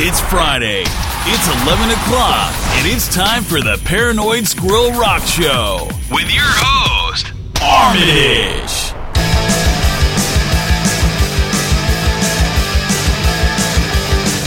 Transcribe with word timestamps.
It's 0.00 0.20
Friday. 0.20 0.82
It's 1.26 1.46
11 1.66 1.90
o'clock, 1.90 2.54
and 2.78 2.86
it's 2.86 3.12
time 3.12 3.42
for 3.42 3.58
the 3.60 3.82
Paranoid 3.84 4.46
Squirrel 4.46 4.92
Rock 4.92 5.22
Show 5.26 5.90
with 6.12 6.30
your 6.30 6.46
host, 6.46 7.34
Armitage. 7.58 8.94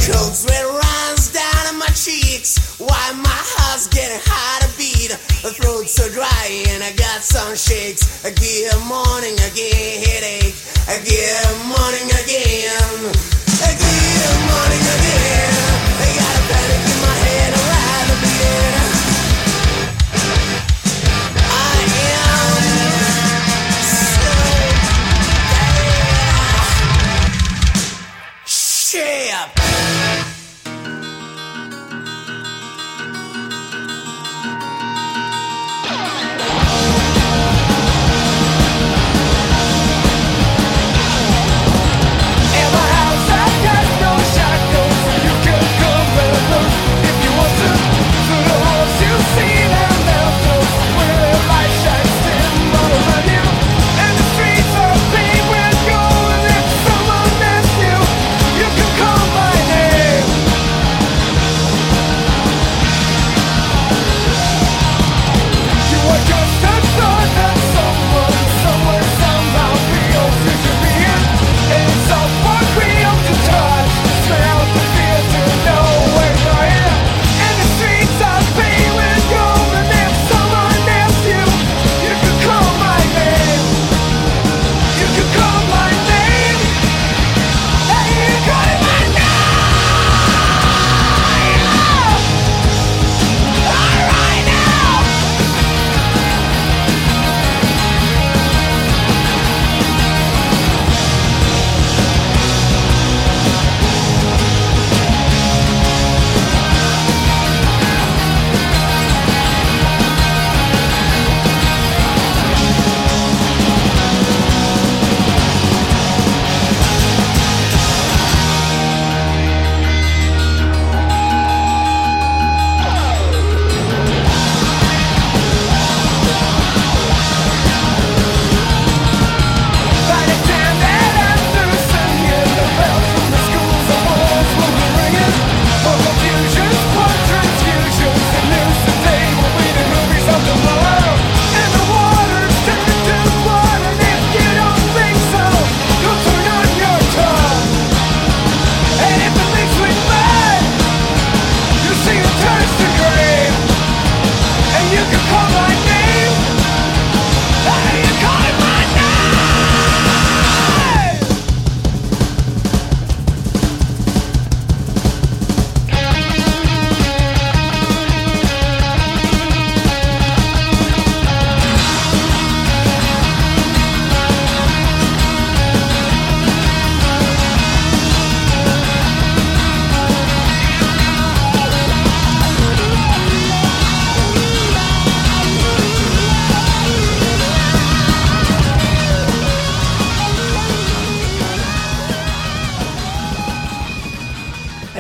Cold 0.08 0.32
sweat 0.40 0.64
runs 0.72 1.34
down 1.36 1.76
my 1.78 1.92
cheeks. 2.00 2.80
Why 2.80 3.12
my 3.20 3.28
heart's 3.28 3.88
getting 3.92 4.24
hard 4.24 4.64
to 4.64 4.72
beat. 4.80 5.12
The 5.44 5.52
so 5.86 6.08
dry 6.16 6.64
and 6.72 6.82
I 6.82 6.96
got 6.96 7.20
some 7.28 7.58
shakes. 7.58 8.24
I 8.24 8.32
get 8.32 8.72
morning 8.88 9.36
again, 9.52 10.00
headache. 10.00 10.56
I 10.88 10.96
get 11.04 11.44
morning 11.68 12.08
again. 12.24 13.12
I 13.68 14.11
get 14.22 14.38
morning 14.46 14.86
again. 14.96 15.54
I 15.98 16.08
got 16.20 16.34
a 16.38 16.44
panic 16.50 16.82
in 16.94 16.98
my 17.02 17.21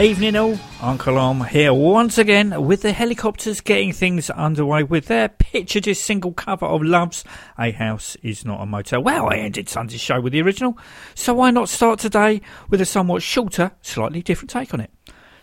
Evening 0.01 0.35
all, 0.35 0.57
Uncle 0.81 1.19
Om 1.19 1.43
here 1.45 1.75
once 1.75 2.17
again 2.17 2.65
with 2.65 2.81
the 2.81 2.91
Hellacopters 2.91 3.63
getting 3.63 3.93
things 3.93 4.31
underway 4.31 4.81
with 4.81 5.05
their 5.05 5.29
picture 5.29 5.79
disc 5.79 6.03
single 6.03 6.33
cover 6.33 6.65
of 6.65 6.81
Love's 6.81 7.23
A 7.59 7.69
House 7.69 8.17
Is 8.23 8.43
Not 8.43 8.61
a 8.61 8.65
Motel. 8.65 9.03
Well, 9.03 9.29
I 9.31 9.35
ended 9.35 9.69
Sunday's 9.69 10.01
show 10.01 10.19
with 10.19 10.33
the 10.33 10.41
original, 10.41 10.75
so 11.13 11.35
why 11.35 11.51
not 11.51 11.69
start 11.69 11.99
today 11.99 12.41
with 12.67 12.81
a 12.81 12.85
somewhat 12.85 13.21
shorter, 13.21 13.73
slightly 13.83 14.23
different 14.23 14.49
take 14.49 14.73
on 14.73 14.79
it. 14.79 14.89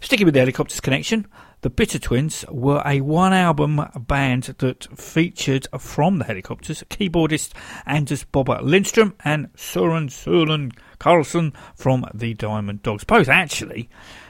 Sticking 0.01 0.25
with 0.25 0.35
the 0.35 0.41
Hellacopters 0.41 0.83
connection, 0.83 1.29
the 1.61 1.71
Bitter 1.71 2.01
Twins 2.01 2.45
were 2.51 2.83
a 2.85 3.01
one 3.01 3.33
album 3.33 3.81
band 4.09 4.55
that 4.59 4.89
featured 4.99 5.69
from 5.79 6.19
the 6.19 6.25
Hellacopters 6.25 6.83
keyboardist 6.87 7.53
Anders 7.87 8.25
Boba 8.25 8.61
Lindstrom 8.63 9.15
and 9.25 9.53
Søren 9.55 10.09
Søren 10.09 10.73
Carlson 10.99 11.53
from 11.77 12.07
the 12.13 12.35
Diamond 12.35 12.83
Dogs. 12.83 13.05
Both 13.05 13.29
actually 13.29 13.89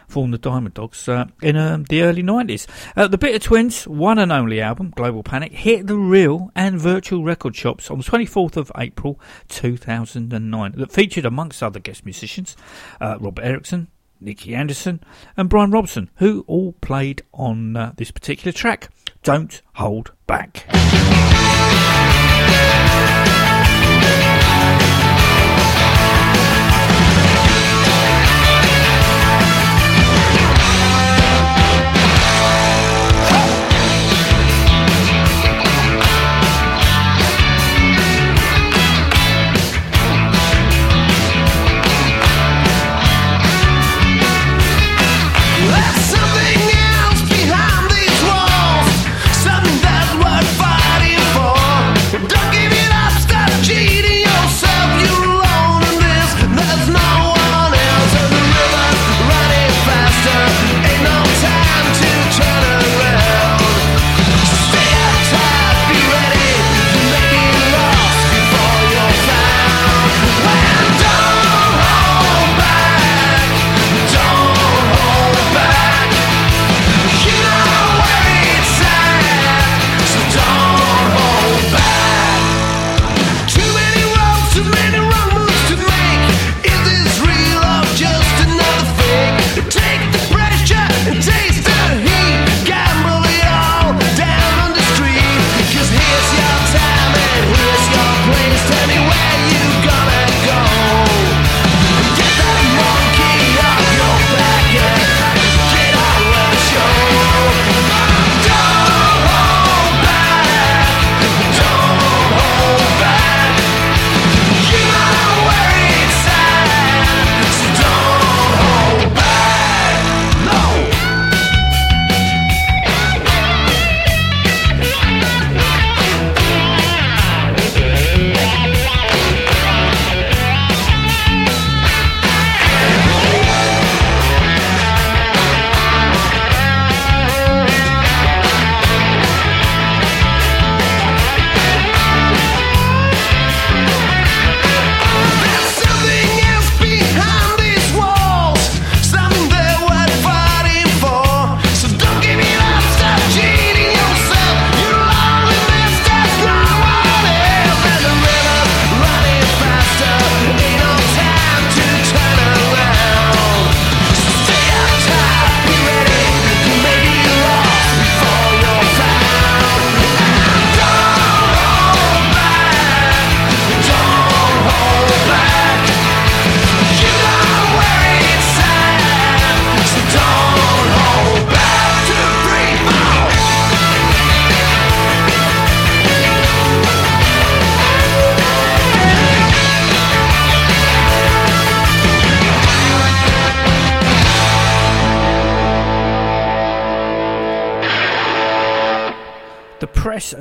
formed 0.08 0.34
the 0.34 0.38
Diamond 0.38 0.75
Dogs 0.75 1.08
uh, 1.08 1.26
in 1.43 1.56
uh, 1.56 1.84
the 1.88 2.02
early 2.02 2.22
90s. 2.22 2.66
Uh, 2.96 3.06
the 3.06 3.19
Bitter 3.19 3.38
Twins' 3.38 3.87
one 3.87 4.19
and 4.19 4.32
only 4.32 4.60
album, 4.60 4.93
Global 4.96 5.22
Panic, 5.22 5.52
hit 5.52 5.87
the 5.87 5.96
real 5.96 6.50
and 6.56 6.81
virtual 6.81 7.22
record 7.22 7.55
shops 7.55 7.90
on 7.90 7.99
the 7.99 8.05
24th 8.05 8.56
of 8.56 8.72
April 8.76 9.20
2009. 9.49 10.72
That 10.76 10.93
featured, 10.93 11.25
amongst 11.25 11.62
other 11.62 11.78
guest 11.78 12.05
musicians, 12.05 12.56
uh, 13.00 13.19
Robert 13.20 13.44
Eriksson, 13.44 13.88
Nicke 14.22 14.56
Andersson, 14.56 15.00
and 15.37 15.49
Brian 15.49 15.70
Robson, 15.70 16.11
who 16.16 16.44
all 16.46 16.72
played 16.81 17.22
on 17.32 17.76
uh, 17.76 17.93
this 17.96 18.11
particular 18.11 18.52
track. 18.52 18.88
Don't 19.22 19.62
hold 19.75 20.12
back. 20.26 20.66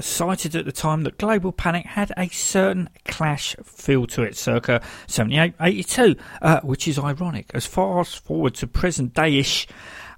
Cited 0.02 0.56
at 0.56 0.66
the 0.66 0.72
time 0.72 1.04
that 1.04 1.18
Global 1.18 1.52
Panic 1.52 1.86
had 1.86 2.12
a 2.18 2.28
certain 2.30 2.90
clash 3.06 3.56
feel 3.64 4.08
to 4.08 4.24
it 4.24 4.38
circa 4.38 4.82
78 5.08 5.54
82, 5.60 6.16
uh, 6.42 6.62
which 6.62 6.88
is 6.88 7.00
ironic. 7.00 7.52
As 7.54 7.66
fast 7.66 8.24
forward 8.24 8.56
to 8.56 8.68
present 8.68 9.14
day 9.14 9.38
ish, 9.38 9.68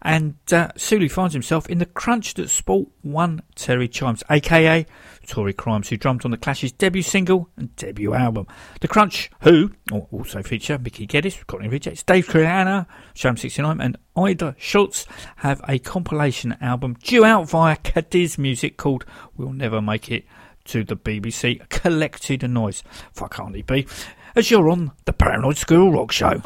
and 0.01 0.35
uh, 0.51 0.69
finds 1.09 1.33
himself 1.33 1.67
in 1.67 1.79
the 1.79 1.85
crunch 1.85 2.33
that 2.35 2.49
sport 2.49 2.87
one 3.01 3.41
Terry 3.55 3.87
Chimes, 3.87 4.23
aka 4.29 4.85
Tory 5.27 5.53
Crimes, 5.53 5.89
who 5.89 5.97
drummed 5.97 6.25
on 6.25 6.31
the 6.31 6.37
Clash's 6.37 6.71
debut 6.71 7.03
single 7.03 7.49
and 7.55 7.75
debut 7.75 8.13
album. 8.13 8.47
The 8.81 8.87
Crunch, 8.87 9.29
who 9.41 9.71
also 10.11 10.41
feature 10.41 10.79
Mickey 10.79 11.05
Geggus, 11.05 11.45
Cockney 11.45 11.67
Rejects, 11.67 12.03
Dave 12.03 12.27
Tregunna, 12.27 12.87
Sham 13.13 13.37
69, 13.37 13.79
and 13.79 13.97
Ida 14.17 14.55
Schultz, 14.57 15.05
have 15.37 15.61
a 15.67 15.79
compilation 15.79 16.57
album 16.61 16.95
due 17.03 17.25
out 17.25 17.47
via 17.47 17.75
Cadiz 17.75 18.37
Music 18.37 18.77
called 18.77 19.05
We'll 19.37 19.53
Never 19.53 19.81
Make 19.81 20.11
It 20.11 20.25
to 20.65 20.83
the 20.83 20.97
BBC, 20.97 21.67
Collected 21.69 22.49
Noise. 22.49 22.83
Fuck 23.13 23.35
can't 23.35 23.55
it 23.55 23.67
be? 23.67 23.87
As 24.35 24.49
you're 24.49 24.69
on 24.69 24.91
the 25.05 25.13
Paranoid 25.13 25.57
Squirrel 25.57 25.91
Rock 25.91 26.11
Show. 26.11 26.41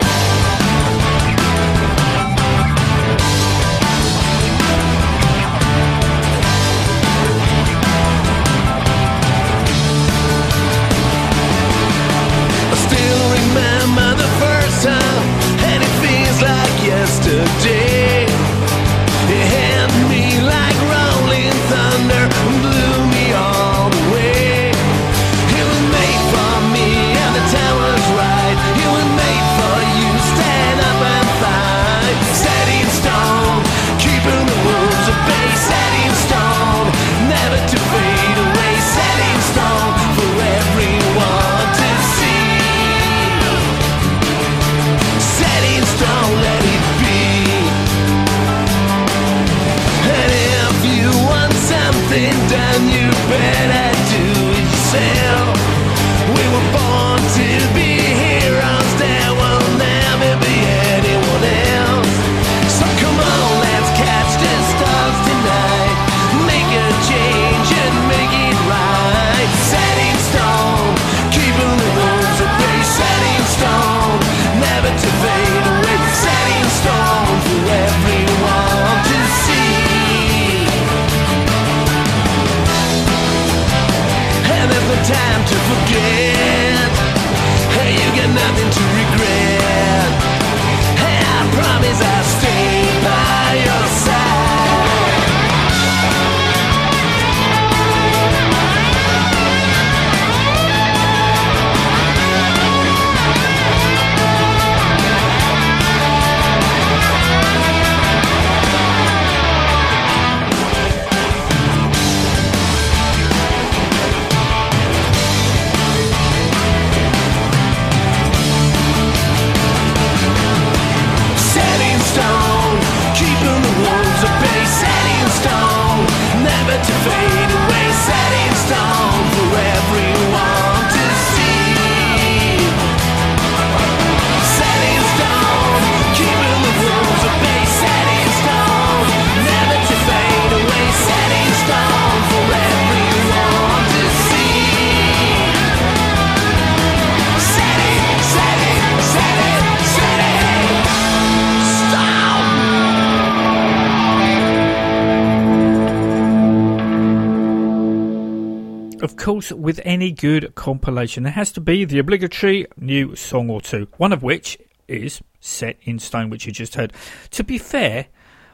Course, 159.44 159.60
with 159.60 159.82
any 159.84 160.12
good 160.12 160.56
compilation, 160.56 161.24
there 161.24 161.34
has 161.34 161.52
to 161.54 161.62
be 161.62 161.84
the 161.84 162.00
obligatory 162.00 162.66
new 162.78 163.14
song 163.16 163.50
or 163.50 163.60
two, 163.60 163.90
one 163.98 164.14
of 164.14 164.24
which 164.24 164.58
is 164.88 165.22
Set 165.42 165.78
in 165.84 166.00
Stone, 166.00 166.30
which 166.30 166.46
you 166.46 166.54
just 166.54 166.76
heard. 166.76 166.94
To 167.32 167.44
be 167.44 167.58
fair, 167.58 168.08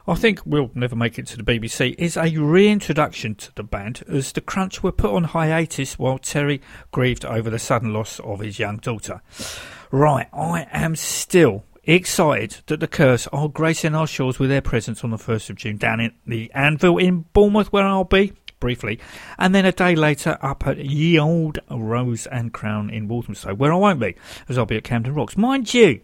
I 0.08 0.16
think 0.16 0.42
We'll 0.48 0.72
Never 0.74 0.96
Make 0.96 1.20
It 1.20 1.28
to 1.28 1.38
the 1.38 1.44
BBC 1.44 1.94
is 2.00 2.18
a 2.18 2.36
reintroduction 2.36 3.36
to 3.36 3.54
the 3.54 3.64
band 3.64 4.04
as 4.08 4.32
the 4.32 4.42
Crunch 4.42 4.82
were 4.82 4.92
put 4.92 5.12
on 5.12 5.26
hiatus 5.26 6.00
while 6.00 6.18
Terry 6.18 6.60
grieved 6.92 7.24
over 7.24 7.52
the 7.52 7.60
sudden 7.60 7.94
loss 7.94 8.20
of 8.22 8.40
his 8.40 8.58
young 8.58 8.78
daughter. 8.78 9.22
Right, 9.92 10.28
I 10.34 10.66
am 10.72 10.96
still 10.96 11.66
excited 11.84 12.58
that 12.68 12.80
the 12.80 12.88
Curse 12.88 13.28
are 13.28 13.48
gracing 13.48 13.96
our 13.96 14.08
shores 14.08 14.40
with 14.40 14.50
their 14.50 14.62
presence 14.62 15.04
on 15.04 15.12
the 15.12 15.18
1st 15.18 15.52
of 15.52 15.56
June 15.56 15.78
down 15.78 16.00
in 16.00 16.14
the 16.26 16.52
Anvil 16.54 16.98
in 16.98 17.26
Bournemouth, 17.34 17.72
where 17.72 17.86
I'll 17.86 18.04
be 18.04 18.34
briefly, 18.60 19.00
and 19.38 19.54
then 19.54 19.66
a 19.66 19.72
day 19.72 19.96
later 19.96 20.38
up 20.42 20.68
at 20.68 20.78
Ye 20.78 21.20
Old 21.20 21.60
Rose 21.70 22.28
and 22.28 22.54
Crown 22.54 22.90
in 22.90 23.08
Walthamstow, 23.08 23.54
where 23.54 23.74
I 23.74 23.78
won't 23.78 24.00
be, 24.00 24.16
as 24.48 24.58
I'll 24.58 24.66
be 24.66 24.78
at 24.78 24.84
Camden 24.84 25.14
Rocks. 25.14 25.38
Mind 25.38 25.74
you, 25.74 26.02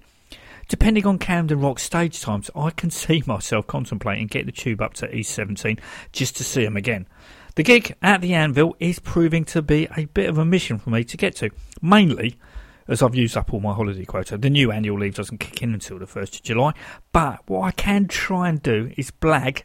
depending 0.68 1.06
on 1.06 1.20
Camden 1.20 1.60
Rock 1.60 1.80
stage 1.80 2.22
times, 2.22 2.50
I 2.56 2.70
can 2.72 2.90
see 2.92 3.24
myself 3.26 3.68
contemplating 3.68 4.28
getting 4.28 4.48
the 4.48 4.52
tube 4.52 4.82
up 4.82 4.94
to 4.96 5.16
East 5.16 5.34
17 5.34 5.80
just 6.12 6.38
to 6.38 6.44
see 6.44 6.64
them 6.64 6.78
again. 6.78 7.08
The 7.56 7.64
gig 7.64 7.96
at 8.02 8.20
the 8.20 8.34
Anvil 8.34 8.76
is 8.80 9.00
proving 9.00 9.46
to 9.46 9.62
be 9.62 9.88
a 9.96 10.06
bit 10.06 10.30
of 10.30 10.38
a 10.38 10.44
mission 10.44 10.78
for 10.78 10.90
me 10.90 11.06
to 11.06 11.16
get 11.16 11.38
to, 11.38 11.52
mainly 11.82 12.38
as 12.88 13.02
I've 13.02 13.16
used 13.16 13.38
up 13.38 13.54
all 13.54 13.60
my 13.60 13.74
holiday 13.74 14.06
quota. 14.06 14.38
The 14.38 14.50
new 14.50 14.72
annual 14.72 15.00
leave 15.00 15.16
doesn't 15.16 15.40
kick 15.40 15.62
in 15.62 15.74
until 15.74 15.98
the 15.98 16.06
1st 16.06 16.36
of 16.36 16.44
July, 16.44 16.74
but 17.12 17.40
what 17.48 17.62
I 17.62 17.72
can 17.72 18.08
try 18.08 18.50
and 18.50 18.62
do 18.62 18.92
is 18.98 19.12
blag 19.12 19.64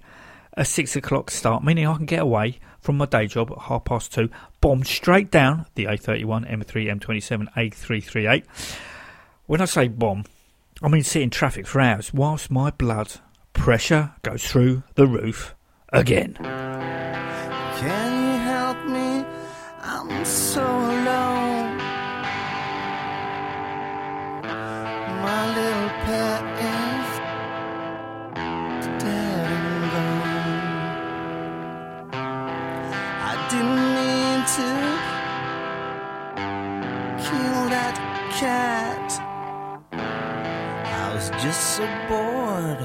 a 0.55 0.65
6 0.65 0.97
o'clock 0.97 1.31
start, 1.31 1.65
meaning 1.65 1.87
I 1.87 1.97
can 1.97 2.07
get 2.07 2.21
away 2.21 2.61
from 2.81 2.97
my 2.97 3.07
day 3.07 3.27
job 3.27 3.53
at 3.53 3.59
half 3.63 3.85
past 3.85 4.13
two, 4.13 4.31
bomb 4.61 4.85
straight 4.85 5.31
down 5.31 5.67
the 5.75 5.85
A31, 5.85 6.51
M3, 6.51 7.01
M27, 7.01 7.53
A338. 7.55 8.45
When 9.47 9.61
I 9.61 9.65
say 9.67 9.89
bomb, 9.89 10.25
I 10.83 10.89
mean 10.89 11.03
sit 11.03 11.23
in 11.23 11.31
traffic 11.31 11.67
for 11.67 11.81
hours 11.81 12.13
whilst 12.15 12.51
my 12.51 12.71
blood 12.71 13.15
pressure 13.53 14.13
goes 14.23 14.45
through 14.45 14.83
the 14.95 15.07
roof 15.07 15.55
again. 15.93 16.35
Can 16.35 18.13
you 18.25 18.39
help 18.45 18.87
me? 18.87 19.25
I'm 19.83 20.25
so 20.25 20.63
alone. 20.63 21.77
My 25.23 25.55
little 25.55 25.80
cat. 38.41 39.21
I 39.93 41.13
was 41.15 41.29
just 41.43 41.77
so 41.77 41.85
bored. 42.09 42.81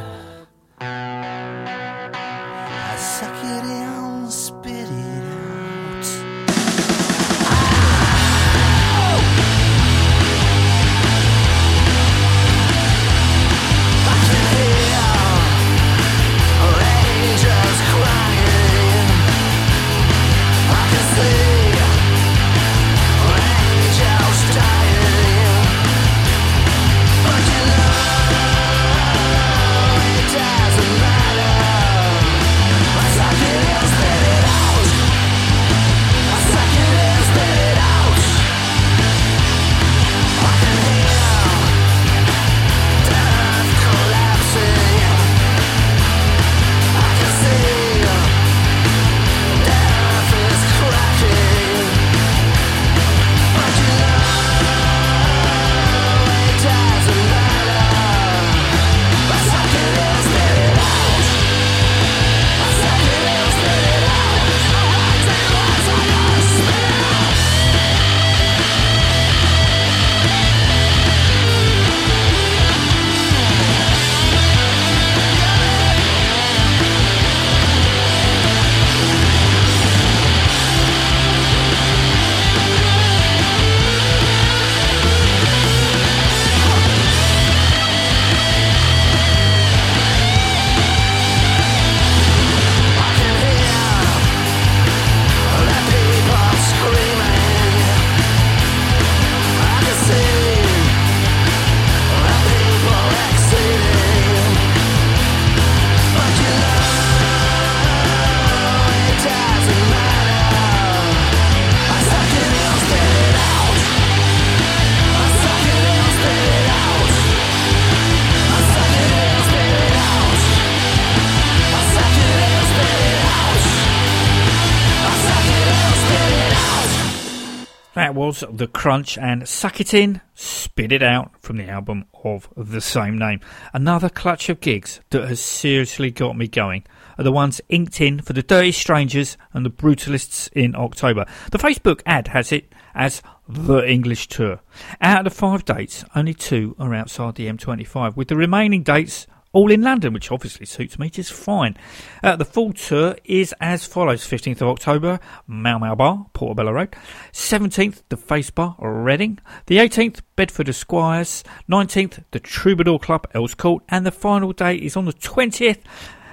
Was 128.36 128.58
The 128.58 128.68
Crunch 128.68 129.18
and 129.18 129.48
Suck 129.48 129.80
It 129.80 129.94
In, 129.94 130.20
Spit 130.34 130.92
It 130.92 131.01
Out 131.01 131.32
from 131.39 131.56
the 131.56 131.70
album 131.70 132.04
of 132.25 132.50
the 132.56 132.82
same 132.82 133.18
name. 133.18 133.39
Another 133.72 134.10
clutch 134.10 134.50
of 134.50 134.60
gigs 134.60 135.00
that 135.12 135.30
has 135.30 135.39
seriously 135.39 136.12
got 136.12 136.36
me 136.36 136.50
going 136.50 136.84
are 137.18 137.24
the 137.24 137.32
ones 137.32 137.62
inked 137.70 138.01
in 138.01 138.20
for 138.20 138.34
the 138.34 138.44
Dirty 138.44 138.74
Strangers 138.74 139.38
and 139.54 139.65
the 139.65 139.70
Brutalists 139.70 140.50
in 140.51 140.75
October. 140.75 141.25
The 141.51 141.60
Facebook 141.60 142.01
ad 142.06 142.27
has 142.30 142.51
it 142.51 142.74
as 142.94 143.22
The 143.48 143.89
English 143.89 144.27
Tour. 144.27 144.60
Out 145.00 145.20
of 145.20 145.24
the 145.32 145.39
five 145.39 145.63
dates, 145.63 146.04
only 146.13 146.34
two 146.34 146.75
are 146.77 146.94
outside 146.94 147.36
the 147.36 147.48
M25, 147.48 148.18
with 148.18 148.27
the 148.27 148.36
remaining 148.36 148.84
dates 148.84 149.27
all 149.55 149.71
in 149.71 149.81
London, 149.81 150.12
which 150.12 150.33
obviously 150.33 150.65
suits 150.65 151.00
me 151.00 151.09
just 151.09 151.31
fine. 151.31 151.77
Uh, 152.21 152.35
the 152.35 152.43
full 152.43 152.74
tour 152.74 153.15
is 153.24 153.55
as 153.62 153.85
follows 153.85 154.27
15th 154.27 154.62
of 154.62 154.67
October, 154.67 155.17
Mau 155.47 155.79
Mau 155.79 155.95
Bar, 155.95 156.25
Portobello 156.33 156.74
Road. 156.74 156.93
17th, 157.31 158.03
the 158.09 158.17
Face 158.17 158.50
Bar, 158.50 158.75
Reading. 158.79 159.39
The 159.67 159.77
18th, 159.77 160.19
Bedford 160.35 160.67
Esquires. 160.67 161.45
19th, 161.71 162.25
the 162.31 162.39
Troubadour 162.41 163.00
Club, 163.00 163.27
Earls 163.33 163.55
Court. 163.55 163.81
And 163.88 164.05
the 164.05 164.12
final 164.12 164.51
day 164.51 164.75
is 164.75 164.97
on 164.97 165.05
the 165.05 165.13
20th 165.13 165.79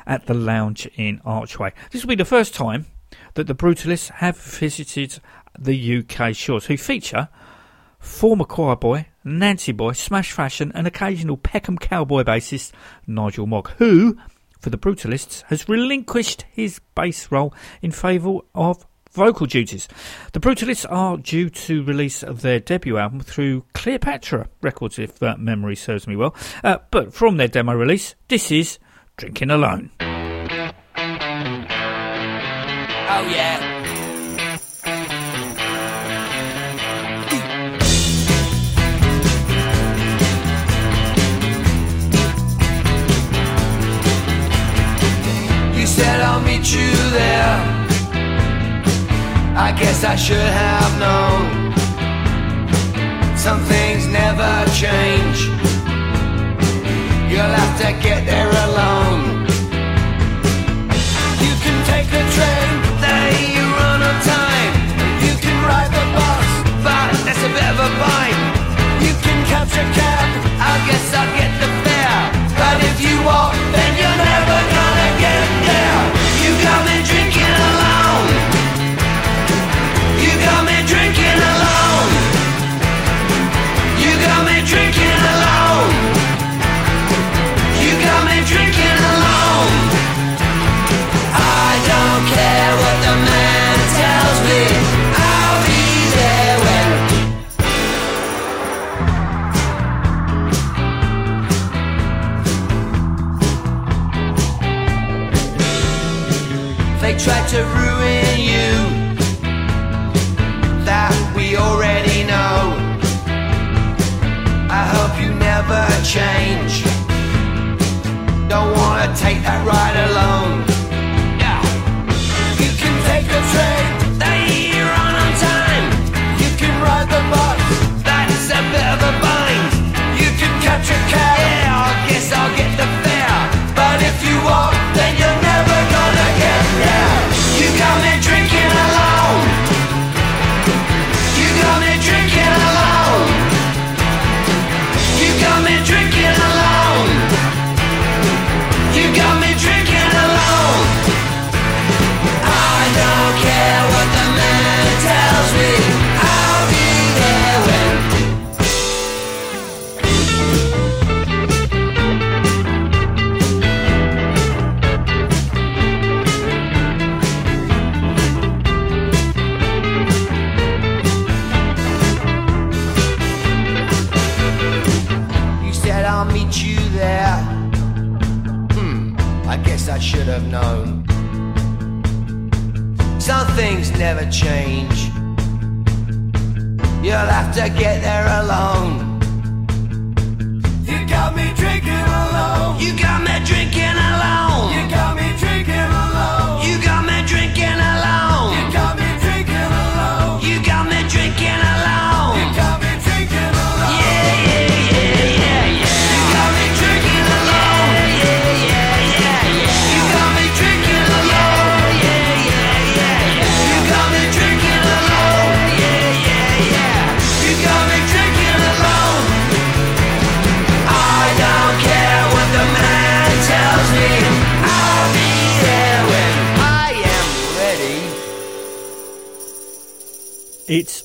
at 0.05 0.26
the 0.26 0.35
Lounge 0.35 0.88
in 0.97 1.21
Archway. 1.25 1.73
This 1.93 2.02
will 2.02 2.09
be 2.09 2.17
the 2.17 2.25
first 2.25 2.55
time 2.55 2.87
that 3.35 3.47
the 3.47 3.55
Brutalists 3.55 4.11
have 4.11 4.37
visited 4.37 5.21
the 5.57 5.99
UK 5.99 6.35
shores, 6.35 6.67
who 6.67 6.76
feature 6.76 7.29
former 8.00 8.45
choir 8.45 8.75
boy, 8.75 9.07
Nancy 9.25 9.73
Boy, 9.73 9.93
Smash 9.93 10.33
Fashion, 10.33 10.73
and 10.75 10.87
occasional 10.87 11.37
Peckham 11.37 11.79
Cowboy 11.79 12.23
bassist 12.23 12.73
Nigel 13.07 13.47
Mogg, 13.47 13.71
who, 13.79 14.17
for 14.61 14.71
the 14.71 14.79
Brutalists, 14.79 15.43
has 15.45 15.69
relinquished 15.69 16.45
his 16.50 16.81
bass 16.95 17.31
role 17.31 17.55
in 17.81 17.91
favour 17.93 18.38
of 18.55 18.87
vocal 19.12 19.47
duties. 19.47 19.88
The 20.33 20.41
Brutalists 20.41 20.87
are 20.91 21.17
due 21.17 21.50
to 21.50 21.83
release 21.85 22.25
their 22.26 22.61
debut 22.61 22.97
album 22.97 23.21
through 23.21 23.64
Cleopatra 23.75 24.49
Records, 24.62 24.99
if 24.99 25.19
that 25.19 25.38
memory 25.38 25.76
serves 25.76 26.07
me 26.07 26.17
well. 26.17 26.35
Uh, 26.64 26.79
but 26.91 27.12
from 27.14 27.37
their 27.37 27.49
demo 27.49 27.75
release, 27.75 28.14
this 28.29 28.50
is 28.50 28.79
Drinking 29.17 29.50
Alone. 29.50 29.91
Oh 33.14 33.29
yeah. 33.29 33.72
Meet 46.62 46.75
you 46.75 47.11
there. 47.11 47.57
I 49.57 49.75
guess 49.78 50.04
I 50.04 50.16
should 50.16 50.37
have 50.37 50.92
known. 50.99 51.75
Some 53.37 53.61
things 53.64 54.07
never 54.07 54.52
change. 54.71 55.38
You'll 57.31 57.54
have 57.61 57.75
to 57.83 57.90
get 58.02 58.26
there 58.26 58.50
alone. 58.66 59.47
You 61.45 61.52
can 61.64 61.78
take 61.90 62.09
the 62.16 62.23
train, 62.37 62.71
they 63.02 63.59
run 63.78 64.00
on 64.11 64.16
time. 64.23 64.73
You 65.25 65.35
can 65.42 65.57
ride 65.66 65.90
the 65.90 66.07
bus, 66.14 66.49
but 66.85 67.09
that's 67.26 67.42
a 67.42 67.50
bit 67.57 67.66
of 67.73 67.78
a 67.88 67.90
bind. 68.00 68.40
You 69.02 69.12
can 69.25 69.38
catch 69.50 69.75
a 69.83 69.87
cab, 69.99 70.28
I 70.61 70.75
guess 70.87 71.07
I'll 71.19 71.33
get 71.38 71.52
the 71.62 71.69
fare. 71.85 72.23
But 72.59 72.76
if 72.90 72.97
you 73.00 73.14
walk, 73.25 73.54
then 73.75 73.90
you're 73.99 74.19
never 74.25 74.59
there. 74.66 74.72
You 76.73 76.79
got 76.79 76.87
me 76.87 77.22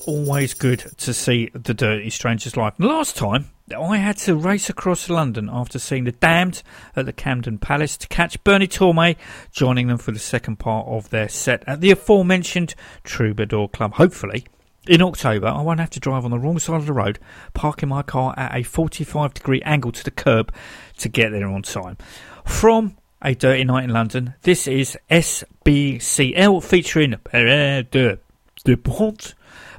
always 0.08 0.54
good 0.54 0.90
to 0.96 1.12
see 1.12 1.50
the 1.52 1.74
Dirty 1.74 2.08
Strangers 2.08 2.56
live. 2.56 2.80
Last 2.80 3.14
time, 3.14 3.50
I 3.78 3.98
had 3.98 4.16
to 4.18 4.34
race 4.34 4.70
across 4.70 5.10
London 5.10 5.50
after 5.52 5.78
seeing 5.78 6.04
The 6.04 6.12
Damned 6.12 6.62
at 6.96 7.04
the 7.04 7.12
Camden 7.12 7.58
Palace 7.58 7.98
to 7.98 8.08
catch 8.08 8.42
Bernie 8.42 8.66
Tormé 8.66 9.16
joining 9.52 9.88
them 9.88 9.98
for 9.98 10.10
the 10.12 10.18
second 10.18 10.56
part 10.56 10.86
of 10.88 11.10
their 11.10 11.28
set 11.28 11.62
at 11.66 11.82
the 11.82 11.90
aforementioned 11.90 12.74
Troubadour 13.04 13.68
Club. 13.68 13.92
Hopefully, 13.92 14.46
in 14.86 15.02
October, 15.02 15.48
I 15.48 15.60
won't 15.60 15.78
have 15.78 15.90
to 15.90 16.00
drive 16.00 16.24
on 16.24 16.30
the 16.30 16.38
wrong 16.38 16.58
side 16.58 16.76
of 16.76 16.86
the 16.86 16.94
road, 16.94 17.18
parking 17.52 17.90
my 17.90 18.00
car 18.00 18.32
at 18.38 18.56
a 18.56 18.62
45 18.62 19.34
degree 19.34 19.60
angle 19.60 19.92
to 19.92 20.02
the 20.02 20.10
curb 20.10 20.54
to 20.96 21.10
get 21.10 21.32
there 21.32 21.48
on 21.48 21.60
time. 21.60 21.98
From 22.46 22.96
A 23.20 23.34
Dirty 23.34 23.64
Night 23.64 23.84
in 23.84 23.90
London, 23.90 24.32
this 24.40 24.66
is 24.66 24.96
SBCL 25.10 26.64
featuring 26.64 27.14
Pere 27.24 27.82
de, 27.82 28.18
de 28.64 28.76
Pont. 28.78 29.34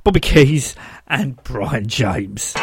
Bobby 0.10 0.22
Keys, 0.22 0.74
and 1.06 1.36
Brian 1.44 1.88
James. 1.88 2.56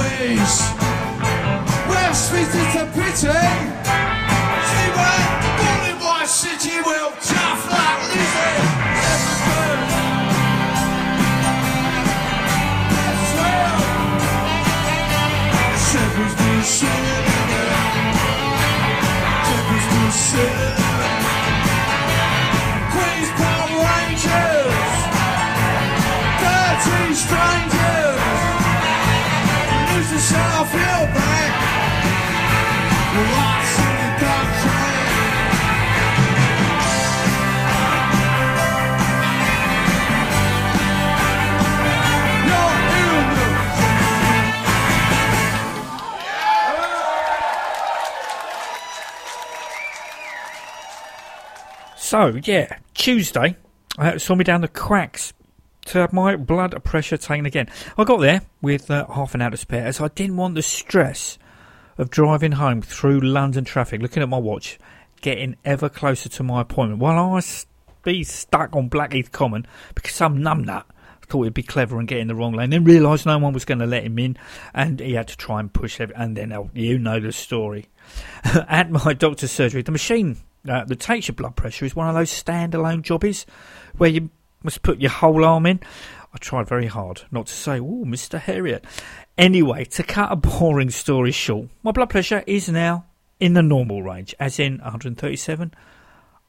Subways. 0.00 0.60
West 1.88 2.26
Street 2.28 2.48
is 2.48 2.76
a 2.76 2.86
pity. 2.94 3.89
So, 52.10 52.40
yeah, 52.42 52.78
Tuesday, 52.92 53.54
uh, 53.96 54.18
saw 54.18 54.34
me 54.34 54.42
down 54.42 54.62
the 54.62 54.66
cracks 54.66 55.32
to 55.84 55.98
have 56.00 56.12
my 56.12 56.34
blood 56.34 56.74
pressure 56.82 57.16
taken 57.16 57.46
again. 57.46 57.68
I 57.96 58.02
got 58.02 58.18
there 58.18 58.42
with 58.60 58.90
uh, 58.90 59.06
half 59.06 59.36
an 59.36 59.42
hour 59.42 59.52
to 59.52 59.56
spare 59.56 59.86
as 59.86 60.00
I 60.00 60.08
didn't 60.08 60.36
want 60.36 60.56
the 60.56 60.62
stress 60.62 61.38
of 61.98 62.10
driving 62.10 62.50
home 62.50 62.82
through 62.82 63.20
London 63.20 63.64
traffic, 63.64 64.02
looking 64.02 64.24
at 64.24 64.28
my 64.28 64.38
watch, 64.38 64.76
getting 65.20 65.54
ever 65.64 65.88
closer 65.88 66.28
to 66.30 66.42
my 66.42 66.62
appointment 66.62 67.00
while 67.00 67.16
I 67.16 67.28
was 67.28 67.66
be 68.02 68.24
stuck 68.24 68.74
on 68.74 68.88
Blackheath 68.88 69.30
Common 69.30 69.64
because 69.94 70.16
some 70.16 70.38
numbnut 70.38 70.86
thought 71.28 71.44
he'd 71.44 71.54
be 71.54 71.62
clever 71.62 72.00
and 72.00 72.08
get 72.08 72.18
in 72.18 72.26
the 72.26 72.34
wrong 72.34 72.54
lane, 72.54 72.70
then 72.70 72.82
realised 72.82 73.24
no 73.24 73.38
one 73.38 73.52
was 73.52 73.64
going 73.64 73.78
to 73.78 73.86
let 73.86 74.02
him 74.02 74.18
in, 74.18 74.36
and 74.74 74.98
he 74.98 75.12
had 75.12 75.28
to 75.28 75.36
try 75.36 75.60
and 75.60 75.72
push 75.72 76.00
and 76.00 76.36
then 76.36 76.52
oh, 76.52 76.70
you 76.74 76.98
know 76.98 77.20
the 77.20 77.30
story. 77.30 77.86
At 78.44 78.90
my 78.90 79.12
doctor's 79.12 79.52
surgery, 79.52 79.82
the 79.82 79.92
machine 79.92 80.38
uh, 80.68 80.84
that 80.84 81.00
takes 81.00 81.28
your 81.28 81.34
blood 81.34 81.56
pressure 81.56 81.84
is 81.84 81.96
one 81.96 82.08
of 82.08 82.14
those 82.14 82.30
standalone 82.30 83.02
jobbies 83.02 83.46
where 83.96 84.10
you 84.10 84.30
must 84.62 84.82
put 84.82 85.00
your 85.00 85.10
whole 85.10 85.44
arm 85.44 85.66
in. 85.66 85.80
I 86.32 86.38
tried 86.38 86.68
very 86.68 86.86
hard 86.86 87.22
not 87.30 87.46
to 87.46 87.52
say, 87.52 87.80
"Oh, 87.80 88.04
Mister 88.04 88.38
Harriet." 88.38 88.84
Anyway, 89.36 89.84
to 89.86 90.02
cut 90.02 90.30
a 90.30 90.36
boring 90.36 90.90
story 90.90 91.32
short, 91.32 91.68
my 91.82 91.92
blood 91.92 92.10
pressure 92.10 92.44
is 92.46 92.68
now 92.68 93.06
in 93.40 93.54
the 93.54 93.62
normal 93.62 94.02
range, 94.02 94.34
as 94.38 94.58
in 94.60 94.78
137 94.78 95.72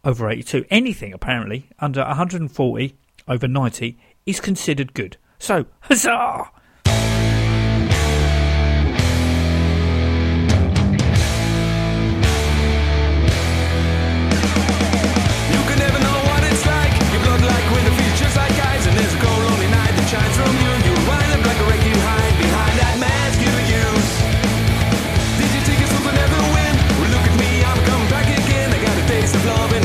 over 0.04 0.30
82. 0.30 0.66
Anything 0.70 1.14
apparently 1.14 1.70
under 1.80 2.04
140 2.04 2.96
over 3.28 3.48
90 3.48 3.98
is 4.26 4.40
considered 4.40 4.94
good. 4.94 5.18
So, 5.40 5.66
huzzah! 5.82 6.52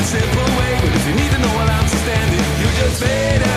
simple 0.06 0.48
way. 0.58 0.78
But 0.80 0.94
if 0.94 1.06
you 1.08 1.14
need 1.14 1.32
to 1.32 1.38
know 1.38 1.52
while 1.58 1.68
I'm 1.68 1.88
standing, 1.88 2.44
you 2.60 2.66
just 2.78 3.02
fade 3.02 3.42
out. 3.42 3.55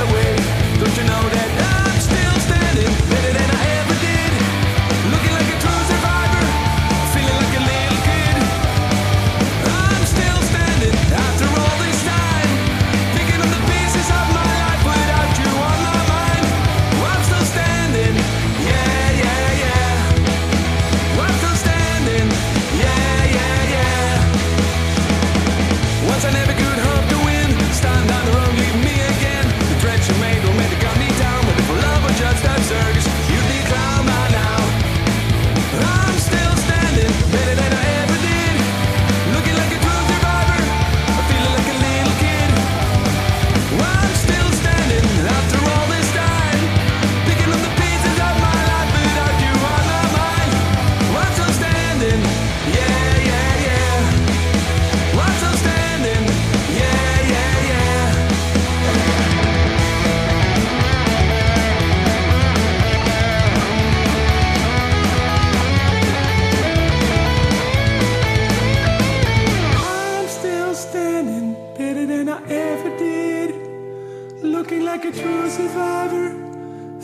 a 75.10 75.12
true 75.12 75.50
survivor, 75.50 76.30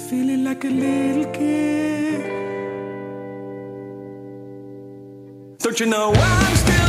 feeling 0.09 0.43
like 0.43 0.63
a 0.63 0.69
little 0.69 1.25
kid. 1.31 2.21
Don't 5.59 5.79
you 5.79 5.87
know 5.87 6.13
I'm 6.13 6.55
still? 6.55 6.84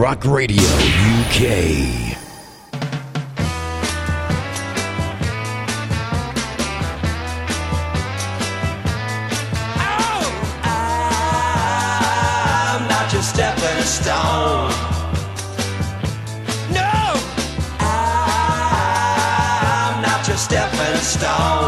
Rock 0.00 0.24
Radio 0.24 0.64
UK. 1.20 2.16
Stepping 13.20 13.84
stone. 13.84 14.72
No, 16.72 17.20
I'm 17.80 20.00
not 20.00 20.26
your 20.26 20.38
stepping 20.38 20.96
stone. 21.02 21.59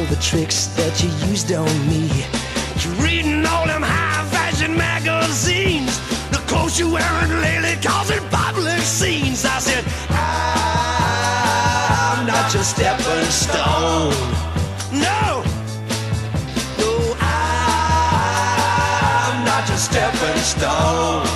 All 0.00 0.06
the 0.06 0.16
tricks 0.16 0.66
that 0.76 1.02
you 1.02 1.10
used 1.28 1.52
on 1.52 1.66
me. 1.88 2.08
You're 2.80 2.94
reading 3.04 3.44
all 3.44 3.66
them 3.66 3.82
high 3.82 4.24
fashion 4.30 4.74
magazines. 4.76 5.98
The 6.30 6.38
clothes 6.48 6.78
you 6.78 6.88
wearing 6.90 7.32
lately 7.42 7.76
causing 7.82 8.26
public 8.30 8.80
scenes. 8.80 9.44
I 9.44 9.58
said, 9.58 9.84
I'm 10.08 12.26
not 12.26 12.54
your 12.54 12.62
stepping 12.62 13.30
stone. 13.30 14.14
No, 14.92 15.42
no, 16.78 17.14
I'm 17.20 19.44
not 19.44 19.68
your 19.68 19.76
stepping 19.76 20.38
stone. 20.38 21.29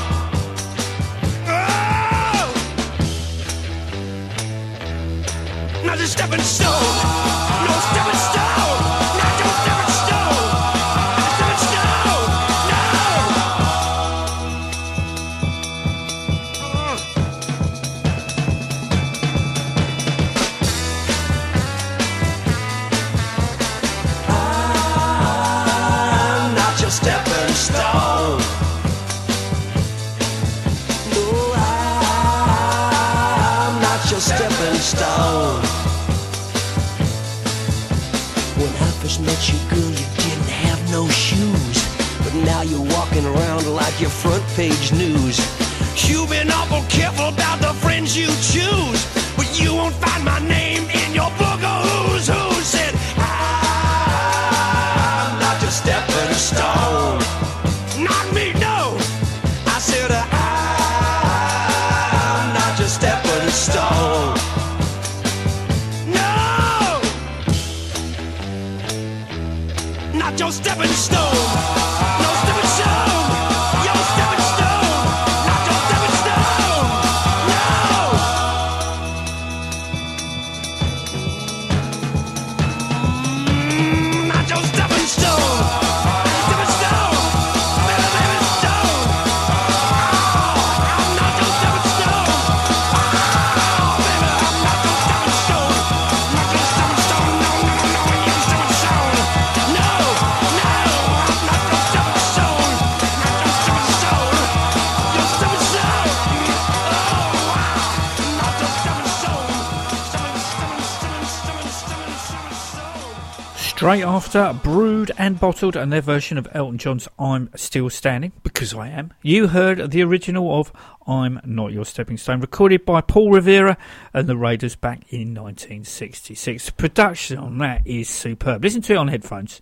After 114.34 114.58
Brewed 114.64 115.12
and 115.16 115.38
Bottled 115.38 115.76
and 115.76 115.92
their 115.92 116.00
version 116.00 116.38
of 116.38 116.48
Elton 116.52 116.78
John's 116.78 117.06
I'm 117.20 117.50
Still 117.54 117.88
Standing, 117.88 118.32
because 118.42 118.74
I 118.74 118.88
am, 118.88 119.12
you 119.22 119.48
heard 119.48 119.92
the 119.92 120.02
original 120.02 120.58
of 120.58 120.72
I'm 121.06 121.40
Not 121.44 121.72
Your 121.72 121.84
Stepping 121.84 122.16
Stone, 122.16 122.40
recorded 122.40 122.84
by 122.84 123.00
Paul 123.00 123.30
Revere 123.30 123.76
and 124.12 124.26
the 124.26 124.36
Raiders 124.36 124.74
back 124.74 125.04
in 125.12 125.34
1966. 125.34 126.66
The 126.66 126.72
Production 126.72 127.38
on 127.38 127.58
that 127.58 127.86
is 127.86 128.08
superb. 128.08 128.64
Listen 128.64 128.82
to 128.82 128.94
it 128.94 128.96
on 128.96 129.08
headphones, 129.08 129.60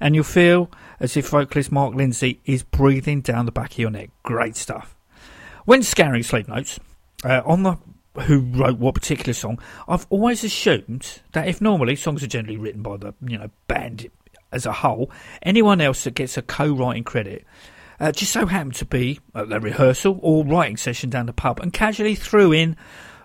and 0.00 0.14
you'll 0.14 0.24
feel 0.24 0.70
as 1.00 1.18
if 1.18 1.28
vocalist 1.28 1.70
Mark 1.70 1.94
Lindsay 1.94 2.40
is 2.46 2.62
breathing 2.62 3.20
down 3.20 3.44
the 3.44 3.52
back 3.52 3.72
of 3.72 3.78
your 3.78 3.90
neck. 3.90 4.08
Great 4.22 4.56
stuff. 4.56 4.96
When 5.66 5.82
scouring 5.82 6.22
sleep 6.22 6.48
notes, 6.48 6.80
uh, 7.24 7.42
on 7.44 7.62
the 7.62 7.76
who 8.22 8.40
wrote 8.40 8.78
what 8.78 8.94
particular 8.94 9.32
song, 9.32 9.58
I've 9.88 10.06
always 10.10 10.44
assumed 10.44 11.20
that 11.32 11.48
if 11.48 11.60
normally 11.60 11.96
songs 11.96 12.22
are 12.22 12.28
generally 12.28 12.58
written 12.58 12.82
by 12.82 12.96
the 12.96 13.14
you 13.20 13.38
know 13.38 13.50
band 13.66 14.08
as 14.52 14.66
a 14.66 14.72
whole, 14.72 15.10
anyone 15.42 15.80
else 15.80 16.04
that 16.04 16.14
gets 16.14 16.36
a 16.36 16.42
co-writing 16.42 17.04
credit 17.04 17.44
uh, 18.00 18.12
just 18.12 18.32
so 18.32 18.46
happened 18.46 18.74
to 18.74 18.84
be 18.84 19.20
at 19.34 19.48
the 19.48 19.60
rehearsal 19.60 20.18
or 20.22 20.44
writing 20.44 20.76
session 20.76 21.10
down 21.10 21.26
the 21.26 21.32
pub 21.32 21.60
and 21.60 21.72
casually 21.72 22.14
threw 22.14 22.52
in 22.52 22.76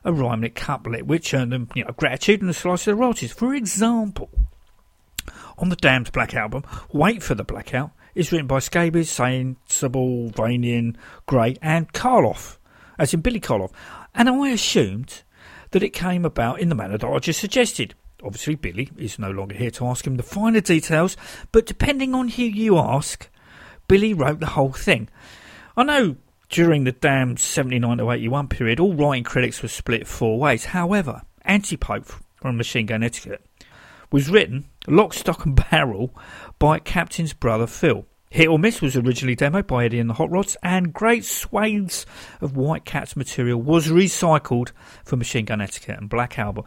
a 0.03 0.11
rhymelet 0.11 0.55
couplet 0.55 1.05
which 1.05 1.33
earned 1.33 1.51
them 1.51 1.67
you 1.75 1.83
know 1.83 1.91
gratitude 1.97 2.41
and 2.41 2.49
a 2.49 2.53
slice 2.53 2.87
of 2.87 2.91
the 2.91 2.95
royalties. 2.95 3.31
For 3.31 3.53
example, 3.53 4.29
on 5.57 5.69
the 5.69 5.75
Damned 5.75 6.11
Black 6.11 6.33
Album, 6.33 6.63
Wait 6.91 7.21
for 7.21 7.35
the 7.35 7.43
Blackout 7.43 7.91
is 8.15 8.31
written 8.31 8.47
by 8.47 8.59
Scabies, 8.59 9.09
Sensible, 9.09 10.29
Vanian, 10.31 10.95
Gray, 11.25 11.57
and 11.61 11.91
Karloff, 11.93 12.57
as 12.97 13.13
in 13.13 13.21
Billy 13.21 13.39
Karloff. 13.39 13.71
And 14.19 14.27
I 14.27 14.49
assumed 14.49 15.23
that 15.71 15.81
it 15.81 15.93
came 15.93 16.25
about 16.25 16.59
in 16.59 16.67
the 16.67 16.75
manner 16.75 16.97
that 16.97 17.07
I 17.07 17.19
just 17.19 17.39
suggested. 17.39 17.95
Obviously, 18.21 18.55
Billy 18.55 18.89
is 18.97 19.17
no 19.17 19.31
longer 19.31 19.55
here 19.55 19.71
to 19.71 19.87
ask 19.87 20.05
him 20.05 20.17
the 20.17 20.23
finer 20.23 20.59
details, 20.59 21.15
but 21.53 21.65
depending 21.65 22.13
on 22.13 22.27
who 22.27 22.43
you 22.43 22.77
ask, 22.77 23.29
Billy 23.87 24.13
wrote 24.13 24.41
the 24.41 24.47
whole 24.47 24.73
thing. 24.73 25.07
I 25.77 25.83
know 25.83 26.17
during 26.49 26.83
the 26.83 26.91
damned 26.91 27.39
79 27.39 27.99
to 27.99 28.11
81 28.11 28.49
period, 28.49 28.81
all 28.81 28.93
writing 28.93 29.23
credits 29.23 29.61
were 29.61 29.69
split 29.69 30.05
four 30.05 30.37
ways. 30.37 30.65
However, 30.65 31.21
Antipope 31.45 32.11
from 32.35 32.57
Machine 32.57 32.87
Gun 32.87 33.03
Etiquette 33.03 33.45
was 34.11 34.29
written 34.29 34.65
lock, 34.85 35.13
stock, 35.13 35.45
and 35.45 35.55
barrel 35.69 36.13
by 36.59 36.79
Captain's 36.79 37.31
brother 37.31 37.67
Phil. 37.67 38.05
Hit 38.31 38.47
or 38.47 38.59
Miss 38.59 38.79
was 38.79 38.95
originally 38.95 39.35
demoed 39.35 39.65
by 39.65 39.85
Eddie 39.85 39.99
and 39.99 40.07
the 40.07 40.13
Hot 40.13 40.29
Rods, 40.29 40.55
and 40.61 40.93
great 40.93 41.25
swathes 41.25 42.05
of 42.41 42.55
White 42.55 42.85
Cat's 42.85 43.15
material 43.15 43.59
was 43.59 43.87
recycled 43.87 44.71
for 45.03 45.17
Machine 45.17 45.45
Gun 45.45 45.61
Etiquette 45.61 45.97
and 45.97 46.07
Black 46.07 46.37
Album. 46.37 46.63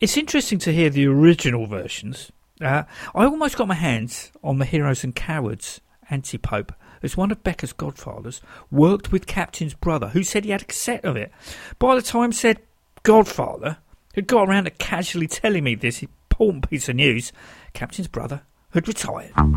It's 0.00 0.16
interesting 0.16 0.58
to 0.60 0.72
hear 0.72 0.90
the 0.90 1.06
original 1.06 1.66
versions. 1.66 2.32
Uh, 2.60 2.82
I 3.14 3.24
almost 3.24 3.56
got 3.56 3.68
my 3.68 3.74
hands 3.74 4.32
on 4.42 4.58
the 4.58 4.64
Heroes 4.64 5.04
and 5.04 5.14
Cowards 5.14 5.80
Anti 6.10 6.38
Pope, 6.38 6.72
as 7.04 7.16
one 7.16 7.30
of 7.30 7.44
Becker's 7.44 7.72
godfathers 7.72 8.40
worked 8.72 9.12
with 9.12 9.28
Captain's 9.28 9.74
brother, 9.74 10.08
who 10.08 10.24
said 10.24 10.44
he 10.44 10.50
had 10.50 10.62
a 10.62 10.66
cassette 10.66 11.04
of 11.04 11.14
it. 11.14 11.30
By 11.78 11.94
the 11.94 12.02
time 12.02 12.32
said 12.32 12.60
Godfather 13.04 13.78
had 14.16 14.26
got 14.26 14.48
around 14.48 14.64
to 14.64 14.70
casually 14.70 15.28
telling 15.28 15.62
me 15.62 15.76
this 15.76 16.02
important 16.02 16.68
piece 16.68 16.88
of 16.88 16.96
news, 16.96 17.32
Captain's 17.74 18.08
brother 18.08 18.42
had 18.76 18.88
retired. 18.88 19.32
Don't 19.34 19.56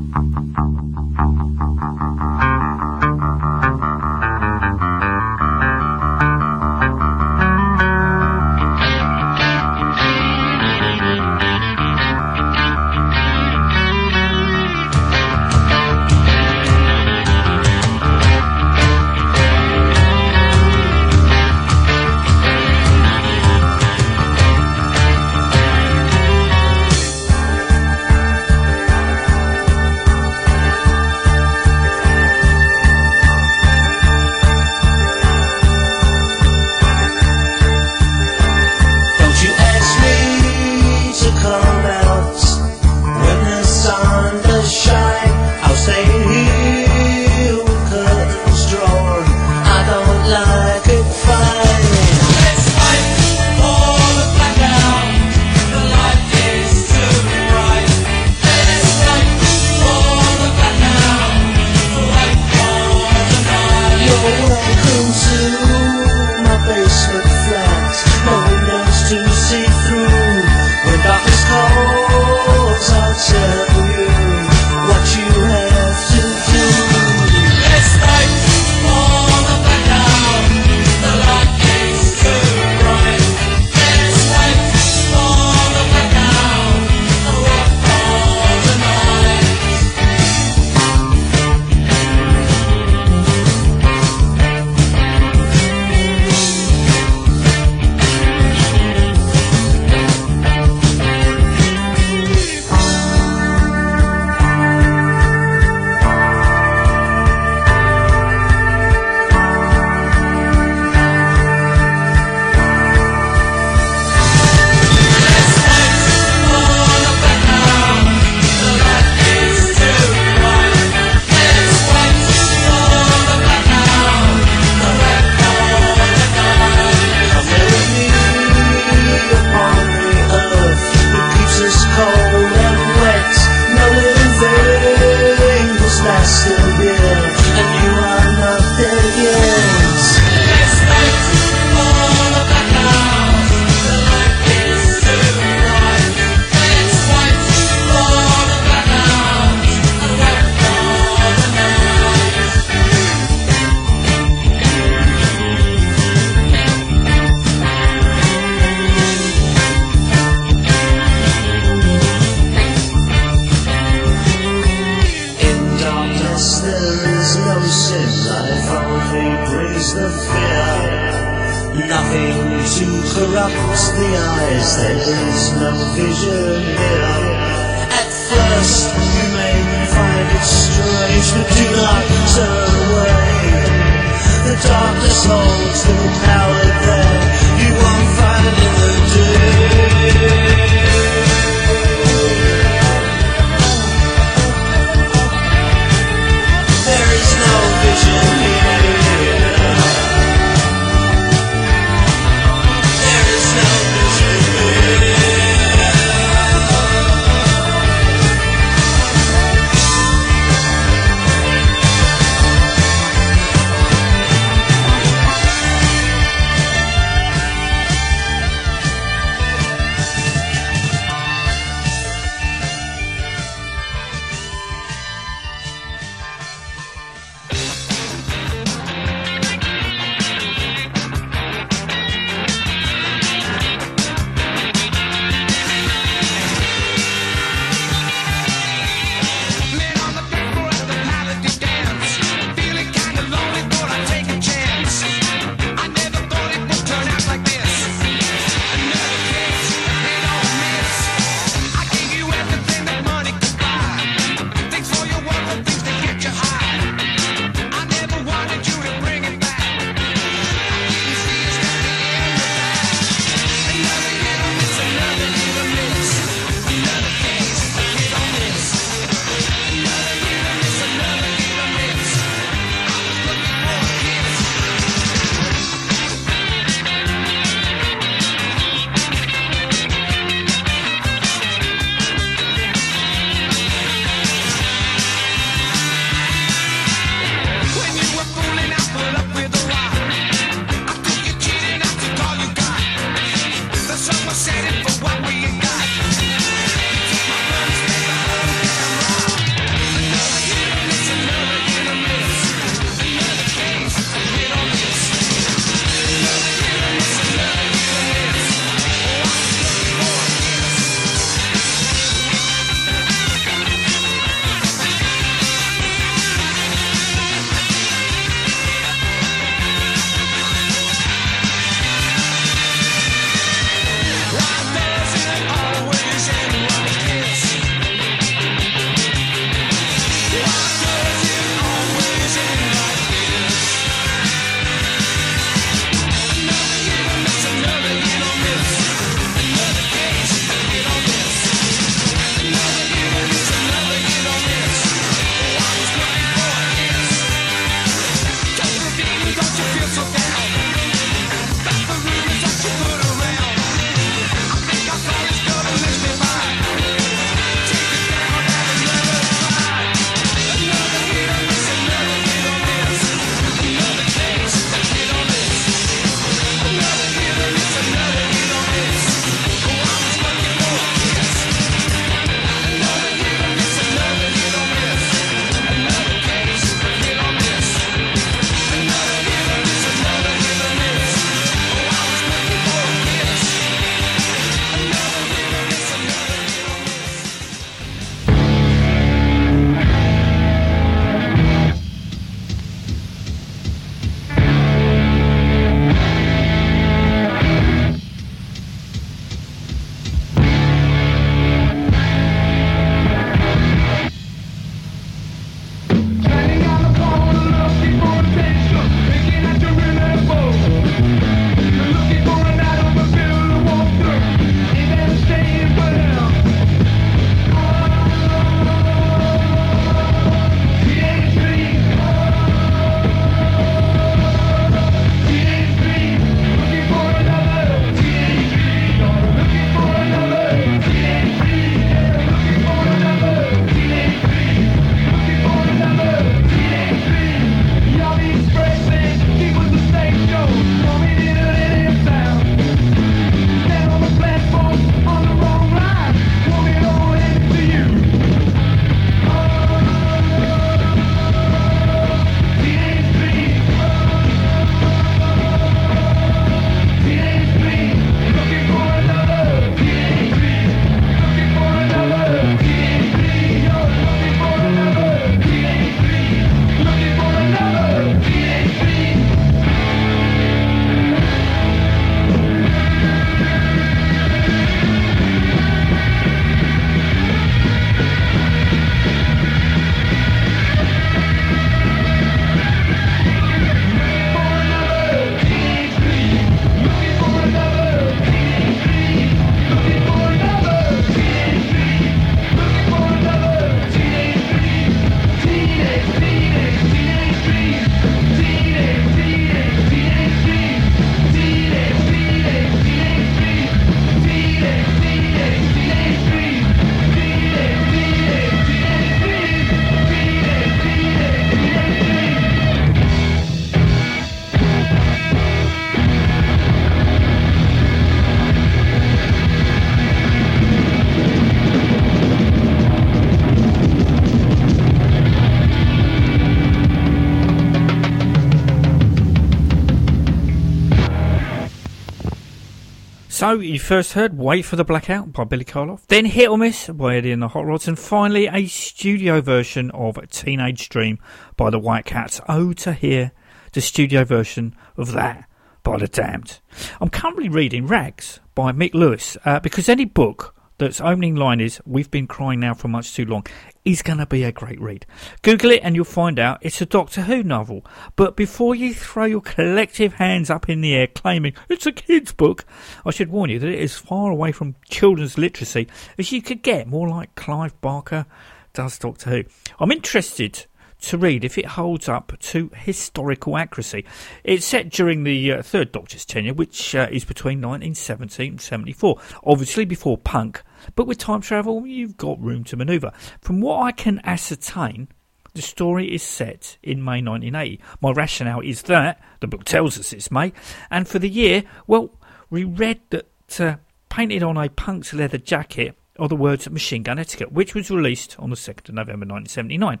So, 533.40 533.58
you 533.58 533.78
first 533.78 534.12
heard 534.12 534.36
Wait 534.36 534.66
for 534.66 534.76
the 534.76 534.84
Blackout 534.84 535.32
by 535.32 535.44
Billy 535.44 535.64
Karloff, 535.64 536.06
then 536.08 536.26
Hit 536.26 536.50
or 536.50 536.58
Miss 536.58 536.88
by 536.88 537.16
Eddie 537.16 537.32
and 537.32 537.40
the 537.40 537.48
Hot 537.48 537.64
Rods, 537.64 537.88
and 537.88 537.98
finally 537.98 538.46
a 538.46 538.66
studio 538.66 539.40
version 539.40 539.90
of 539.92 540.18
Teenage 540.28 540.90
Dream 540.90 541.18
by 541.56 541.70
the 541.70 541.78
White 541.78 542.04
Cats. 542.04 542.42
Oh, 542.50 542.74
to 542.74 542.92
hear 542.92 543.32
the 543.72 543.80
studio 543.80 544.24
version 544.24 544.76
of 544.98 545.12
that 545.12 545.48
by 545.82 545.96
the 545.96 546.06
Damned. 546.06 546.58
I'm 547.00 547.08
currently 547.08 547.48
reading 547.48 547.86
Rags 547.86 548.40
by 548.54 548.72
Mick 548.72 548.92
Lewis 548.92 549.38
uh, 549.46 549.58
because 549.58 549.88
any 549.88 550.04
book 550.04 550.54
that's 550.80 551.00
opening 551.00 551.36
line 551.36 551.60
is 551.60 551.80
We've 551.84 552.10
been 552.10 552.26
crying 552.26 552.60
now 552.60 552.74
for 552.74 552.88
much 552.88 553.14
too 553.14 553.26
long 553.26 553.46
is 553.84 554.02
going 554.02 554.18
to 554.18 554.26
be 554.26 554.44
a 554.44 554.52
great 554.52 554.80
read. 554.80 555.06
Google 555.42 555.70
it 555.70 555.80
and 555.82 555.94
you'll 555.94 556.04
find 556.04 556.38
out 556.38 556.58
it's 556.62 556.80
a 556.80 556.86
Doctor 556.86 557.22
Who 557.22 557.42
novel. 557.42 557.84
But 558.16 558.34
before 558.34 558.74
you 558.74 558.94
throw 558.94 559.26
your 559.26 559.40
collective 559.42 560.14
hands 560.14 560.50
up 560.50 560.68
in 560.68 560.80
the 560.80 560.94
air 560.94 561.06
claiming 561.06 561.54
it's 561.68 561.86
a 561.86 561.92
kid's 561.92 562.32
book, 562.32 562.64
I 563.04 563.10
should 563.10 563.30
warn 563.30 563.50
you 563.50 563.58
that 563.58 563.68
it 563.68 563.78
is 563.78 563.96
far 563.96 564.30
away 564.30 564.52
from 564.52 564.74
children's 564.88 565.38
literacy 565.38 565.86
as 566.18 566.32
you 566.32 566.42
could 566.42 566.62
get, 566.62 566.88
more 566.88 567.08
like 567.08 567.34
Clive 567.34 567.78
Barker 567.80 568.26
does 568.72 568.98
Doctor 568.98 569.30
Who. 569.30 569.44
I'm 569.78 569.92
interested 569.92 570.66
to 571.02 571.18
read 571.18 571.44
if 571.44 571.58
it 571.58 571.66
holds 571.66 572.08
up 572.08 572.32
to 572.38 572.70
historical 572.74 573.56
accuracy. 573.56 574.04
It's 574.44 574.66
set 574.66 574.90
during 574.90 575.24
the 575.24 575.52
uh, 575.52 575.62
Third 575.62 575.92
Doctor's 575.92 576.24
tenure, 576.24 576.54
which 576.54 576.94
uh, 576.94 577.08
is 577.10 577.24
between 577.24 577.58
1970 577.58 578.48
and 578.48 578.60
74, 578.60 579.18
obviously 579.44 579.84
before 579.84 580.18
punk, 580.18 580.62
but 580.94 581.06
with 581.06 581.18
time 581.18 581.40
travel, 581.40 581.86
you've 581.86 582.16
got 582.16 582.40
room 582.40 582.64
to 582.64 582.76
manoeuvre. 582.76 583.12
From 583.40 583.60
what 583.60 583.82
I 583.82 583.92
can 583.92 584.20
ascertain, 584.24 585.08
the 585.54 585.62
story 585.62 586.14
is 586.14 586.22
set 586.22 586.76
in 586.82 587.04
May 587.04 587.22
1980. 587.22 587.80
My 588.00 588.12
rationale 588.12 588.60
is 588.60 588.82
that 588.82 589.20
the 589.40 589.48
book 589.48 589.64
tells 589.64 589.98
us 589.98 590.12
it's 590.12 590.30
May, 590.30 590.52
and 590.90 591.08
for 591.08 591.18
the 591.18 591.28
year, 591.28 591.64
well, 591.86 592.10
we 592.50 592.64
read 592.64 593.00
that 593.10 593.60
uh, 593.60 593.76
painted 594.08 594.42
on 594.42 594.56
a 594.56 594.68
punk's 594.68 595.12
leather 595.12 595.38
jacket 595.38 595.96
are 596.18 596.28
the 596.28 596.36
words 596.36 596.68
Machine 596.68 597.02
Gun 597.02 597.18
Etiquette, 597.18 597.52
which 597.52 597.74
was 597.74 597.90
released 597.90 598.36
on 598.38 598.50
the 598.50 598.56
2nd 598.56 598.90
of 598.90 598.94
November 598.94 599.26
1979. 599.26 600.00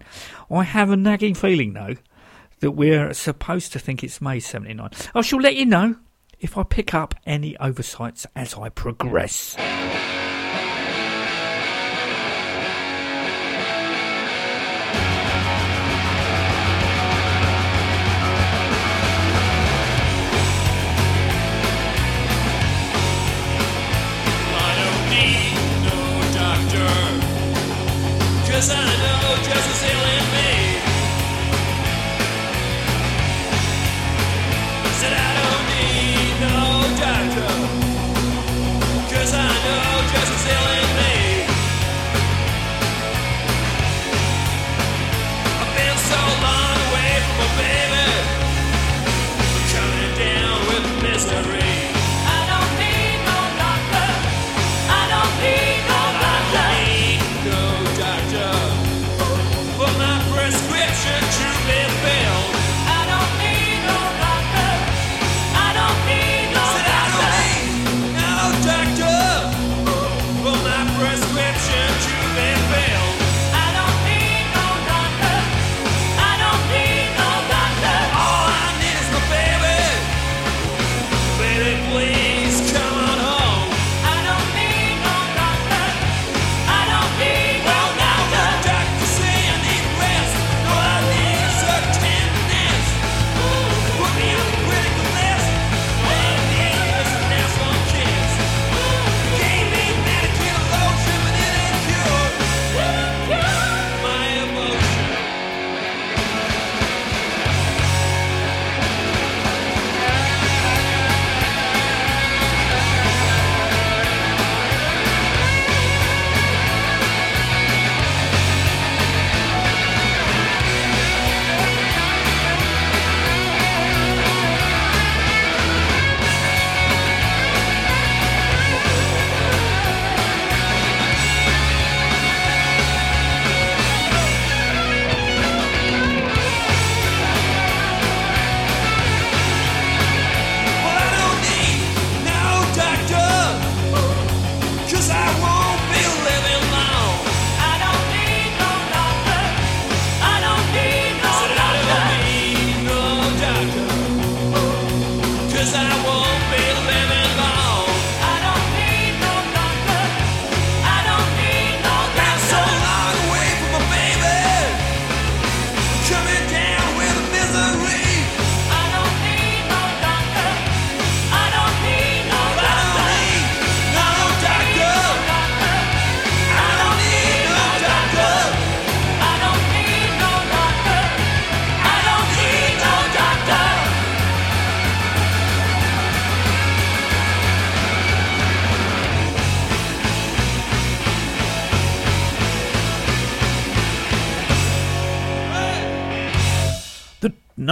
I 0.50 0.62
have 0.64 0.90
a 0.90 0.96
nagging 0.96 1.34
feeling, 1.34 1.72
though, 1.72 1.94
that 2.60 2.72
we're 2.72 3.14
supposed 3.14 3.72
to 3.72 3.78
think 3.78 4.04
it's 4.04 4.20
May 4.20 4.38
79. 4.38 4.90
I 5.14 5.20
shall 5.22 5.40
let 5.40 5.56
you 5.56 5.64
know 5.66 5.96
if 6.38 6.58
I 6.58 6.62
pick 6.62 6.94
up 6.94 7.14
any 7.26 7.56
oversights 7.58 8.26
as 8.36 8.54
I 8.54 8.68
progress. 8.68 9.56
Cause 28.60 28.68
I 28.72 28.99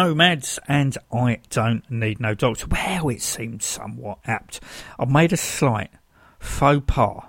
Nomads 0.08 0.58
and 0.66 0.96
I 1.12 1.38
Don't 1.50 1.90
Need 1.90 2.18
No 2.18 2.34
Doctor. 2.34 2.66
Well, 2.66 3.10
it 3.10 3.20
seems 3.20 3.66
somewhat 3.66 4.20
apt. 4.24 4.58
I've 4.98 5.10
made 5.10 5.34
a 5.34 5.36
slight 5.36 5.90
faux 6.38 6.82
pas. 6.86 7.24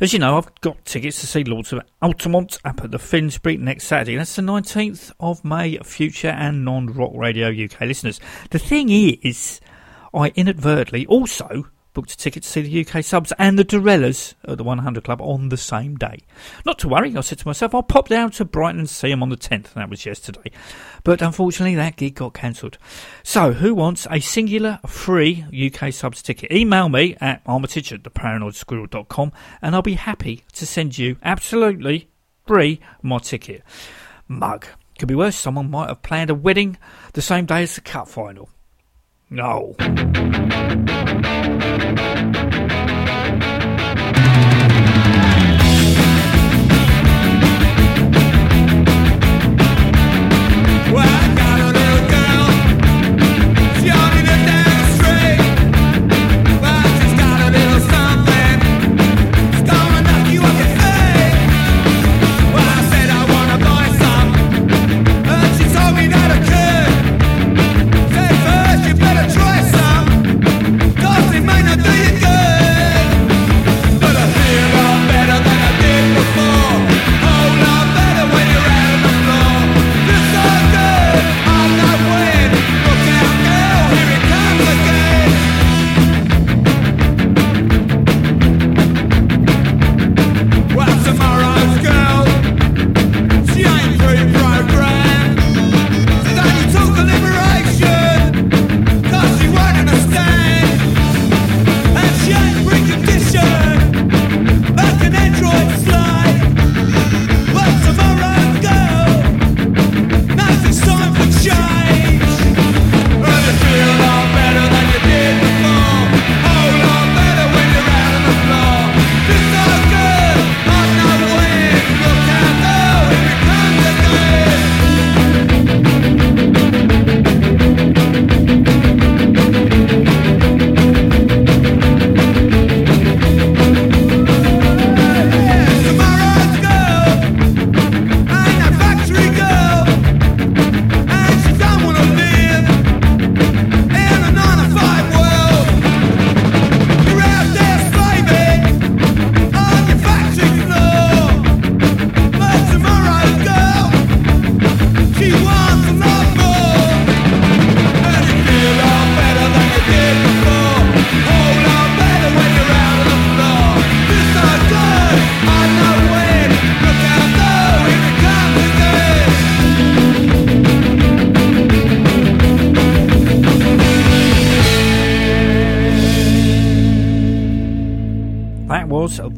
As 0.00 0.14
you 0.14 0.18
know, 0.18 0.38
I've 0.38 0.54
got 0.62 0.86
tickets 0.86 1.20
to 1.20 1.26
see 1.26 1.44
Lords 1.44 1.74
of 1.74 1.82
Altamont 2.00 2.56
up 2.64 2.82
at 2.82 2.92
the 2.92 2.98
Finsbury 2.98 3.58
next 3.58 3.84
Saturday. 3.88 4.16
That's 4.16 4.36
the 4.36 4.40
19th 4.40 5.12
of 5.20 5.44
May, 5.44 5.76
future 5.80 6.28
and 6.28 6.64
non 6.64 6.86
rock 6.86 7.10
radio 7.14 7.48
UK 7.48 7.82
listeners. 7.82 8.20
The 8.48 8.58
thing 8.58 8.88
is, 8.88 9.60
I 10.14 10.32
inadvertently 10.34 11.04
also 11.04 11.68
booked 11.94 12.12
a 12.12 12.16
ticket 12.16 12.42
to 12.42 12.48
see 12.48 12.60
the 12.60 12.86
UK 12.86 13.02
subs 13.02 13.32
and 13.38 13.58
the 13.58 13.64
Dorellas 13.64 14.34
at 14.46 14.58
the 14.58 14.64
100 14.64 15.04
Club 15.04 15.22
on 15.22 15.48
the 15.48 15.56
same 15.56 15.96
day. 15.96 16.18
Not 16.66 16.78
to 16.80 16.88
worry, 16.88 17.16
I 17.16 17.20
said 17.20 17.38
to 17.38 17.48
myself, 17.48 17.74
I'll 17.74 17.82
pop 17.82 18.08
down 18.08 18.30
to 18.32 18.44
Brighton 18.44 18.80
and 18.80 18.90
see 18.90 19.08
them 19.08 19.22
on 19.22 19.30
the 19.30 19.36
10th, 19.36 19.52
and 19.52 19.76
that 19.76 19.88
was 19.88 20.04
yesterday. 20.04 20.50
But 21.04 21.22
unfortunately, 21.22 21.76
that 21.76 21.96
gig 21.96 22.16
got 22.16 22.34
cancelled. 22.34 22.78
So, 23.22 23.52
who 23.52 23.74
wants 23.74 24.06
a 24.10 24.20
singular 24.20 24.80
free 24.86 25.44
UK 25.54 25.92
subs 25.92 26.20
ticket? 26.20 26.52
Email 26.52 26.88
me 26.88 27.16
at 27.20 27.42
armitage 27.46 27.92
at 27.92 28.02
theparanoidsquirrel.com 28.02 29.32
and 29.62 29.74
I'll 29.74 29.82
be 29.82 29.94
happy 29.94 30.44
to 30.52 30.66
send 30.66 30.98
you 30.98 31.16
absolutely 31.22 32.08
free 32.46 32.80
my 33.02 33.18
ticket. 33.18 33.62
Mug. 34.28 34.66
Could 34.98 35.08
be 35.08 35.14
worse, 35.14 35.36
someone 35.36 35.70
might 35.70 35.88
have 35.88 36.02
planned 36.02 36.30
a 36.30 36.34
wedding 36.34 36.78
the 37.14 37.22
same 37.22 37.46
day 37.46 37.64
as 37.64 37.74
the 37.74 37.80
cup 37.80 38.08
final. 38.08 38.48
No. 39.28 39.74
Well, 41.76 42.83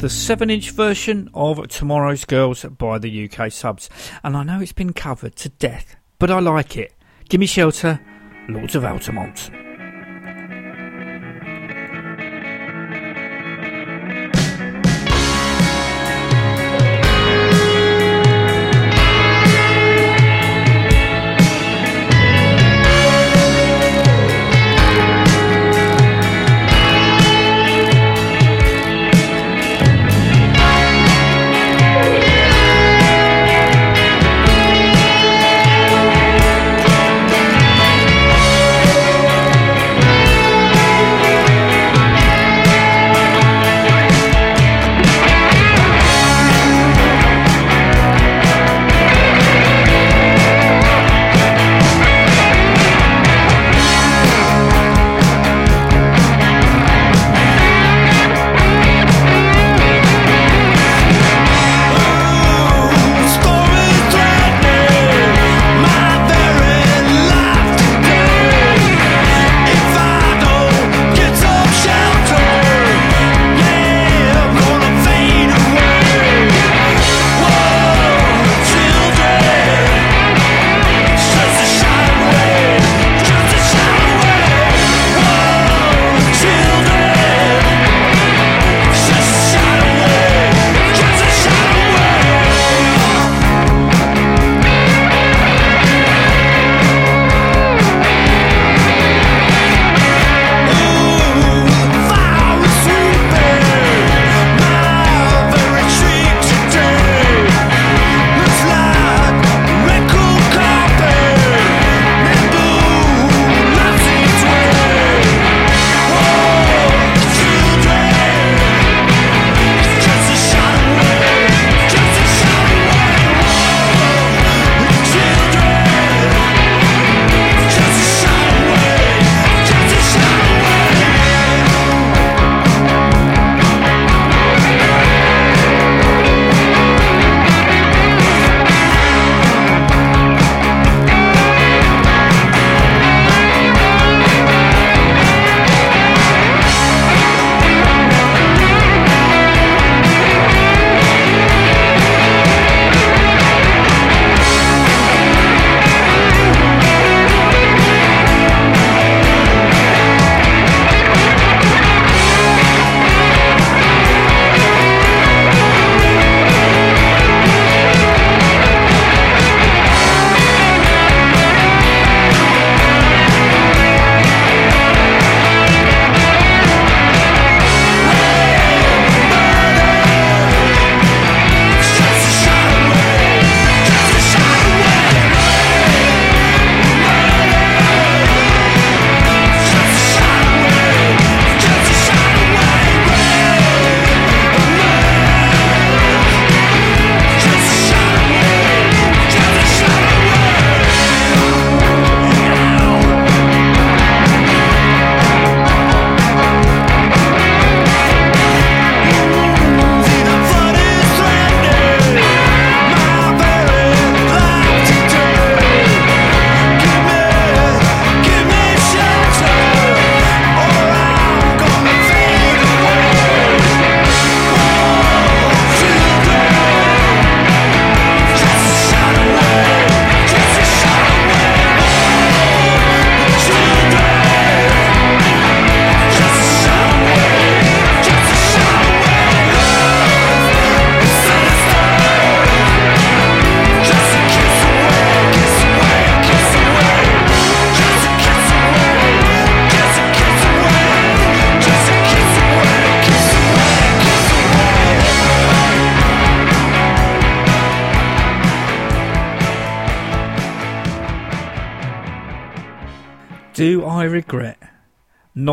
the 0.07 0.11
7 0.11 0.51
inch 0.51 0.71
version 0.71 1.29
of 1.35 1.67
Tomorrow's 1.67 2.25
Girls 2.25 2.65
by 2.65 2.97
the 2.97 3.29
UK 3.29 3.51
subs. 3.51 3.91
And 4.23 4.37
I 4.37 4.45
know 4.45 4.61
it's 4.61 4.71
been 4.71 4.93
covered 4.93 5.35
to 5.35 5.49
death, 5.49 5.97
but 6.21 6.31
I 6.31 6.39
like 6.39 6.77
it. 6.77 6.95
Give 7.29 7.41
me 7.41 7.47
shelter, 7.47 8.01
Lords 8.49 8.77
of 8.77 8.85
Altamont. 8.85 9.51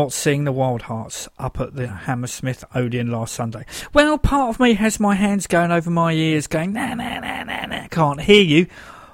Not 0.04 0.12
seeing 0.12 0.44
the 0.44 0.52
Wildhearts 0.52 1.28
up 1.38 1.58
at 1.60 1.76
the 1.76 1.86
Hammersmith 1.86 2.62
Odeon 2.74 3.10
last 3.10 3.32
Sunday? 3.32 3.64
Well, 3.94 4.18
part 4.18 4.50
of 4.50 4.60
me 4.60 4.74
has 4.74 5.00
my 5.00 5.14
hands 5.14 5.46
going 5.46 5.72
over 5.72 5.88
my 5.88 6.12
ears, 6.12 6.46
going, 6.46 6.74
nah, 6.74 6.92
nah, 6.92 7.20
nah, 7.20 7.42
nah, 7.44 7.64
nah, 7.64 7.88
can't 7.88 8.20
hear 8.20 8.42
you. 8.42 8.66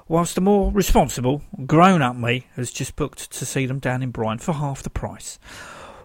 Whilst 0.09 0.35
the 0.35 0.41
more 0.41 0.69
responsible, 0.69 1.43
grown 1.65 2.01
up 2.01 2.17
me 2.17 2.47
has 2.57 2.73
just 2.73 2.97
booked 2.97 3.31
to 3.31 3.45
see 3.45 3.65
them 3.65 3.79
down 3.79 4.03
in 4.03 4.11
Brighton 4.11 4.39
for 4.39 4.51
half 4.51 4.83
the 4.83 4.89
price. 4.89 5.39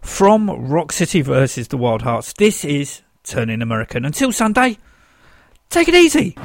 From 0.02 0.48
Rock 0.48 0.92
City 0.92 1.20
versus 1.20 1.66
the 1.66 1.78
Wildhearts, 1.78 2.32
this 2.34 2.64
is 2.64 3.02
Turning 3.24 3.62
American. 3.62 4.04
Until 4.04 4.30
Sunday, 4.30 4.78
take 5.68 5.88
it 5.88 5.96
easy. 5.96 6.36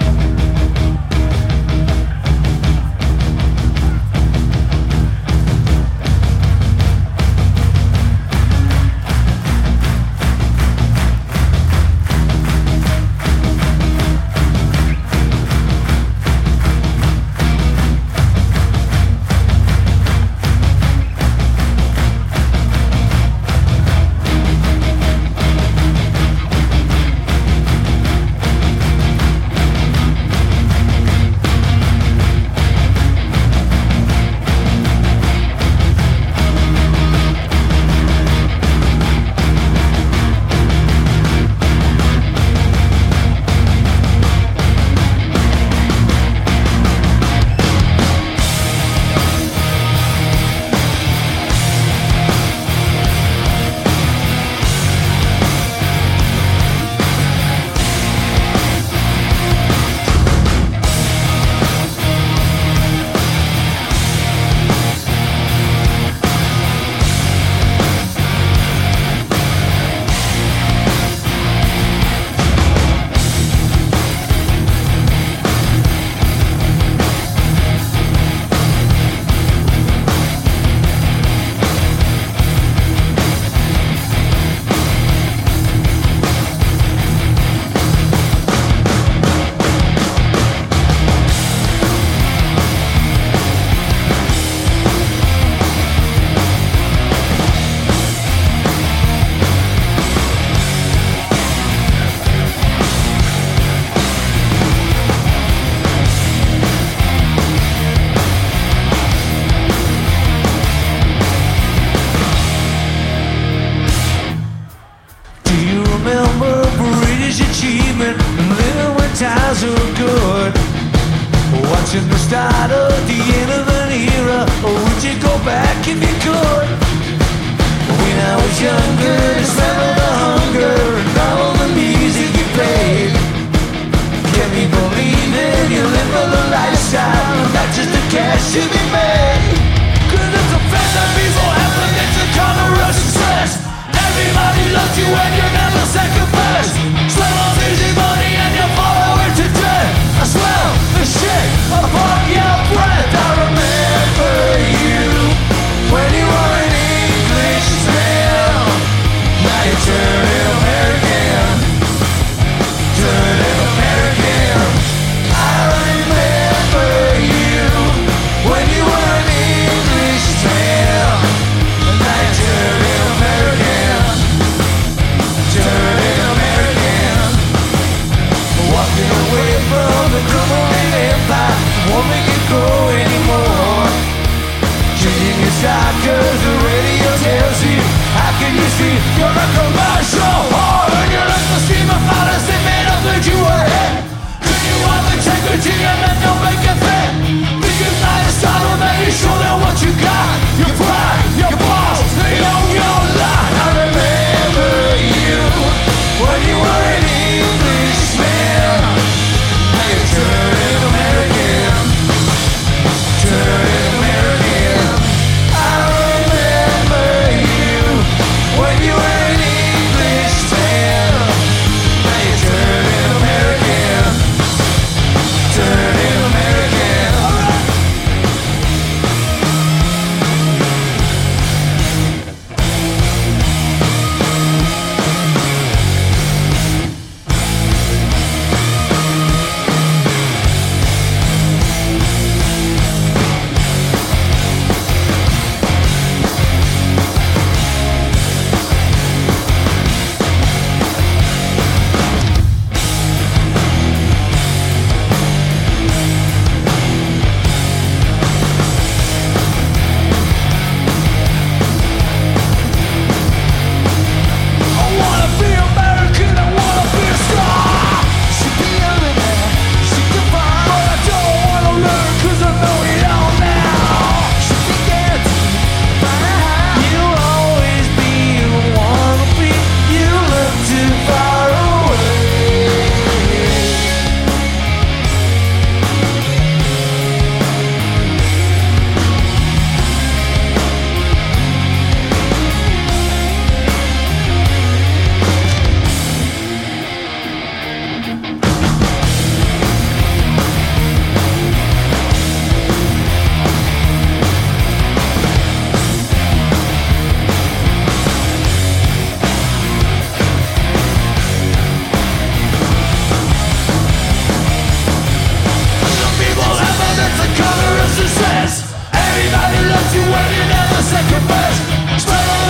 you 319.95 320.03
when 320.13 320.27
you 320.38 320.43
never 320.45 320.79
second 320.86 321.25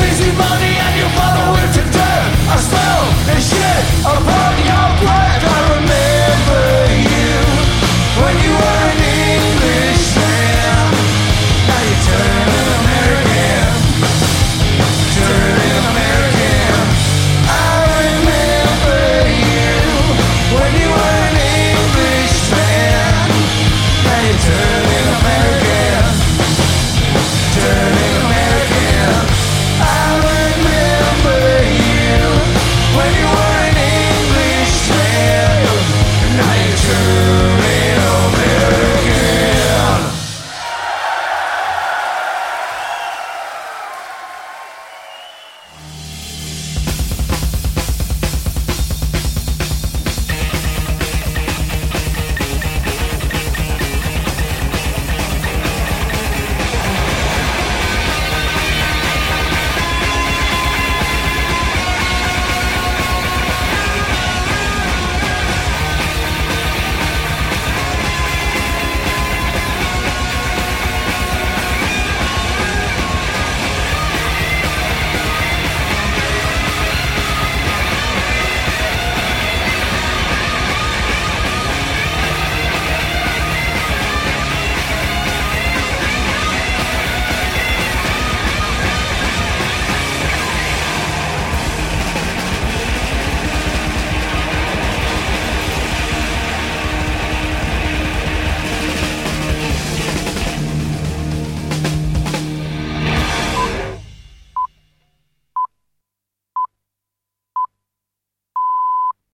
easy 0.08 0.32
money 0.36 0.74
and 0.86 0.94
you 1.00 1.08
I 2.52 2.58
smell 2.60 3.02
the 3.28 3.38
shit 3.40 3.84
upon 4.04 4.54
your 4.68 4.88
breath 5.00 5.21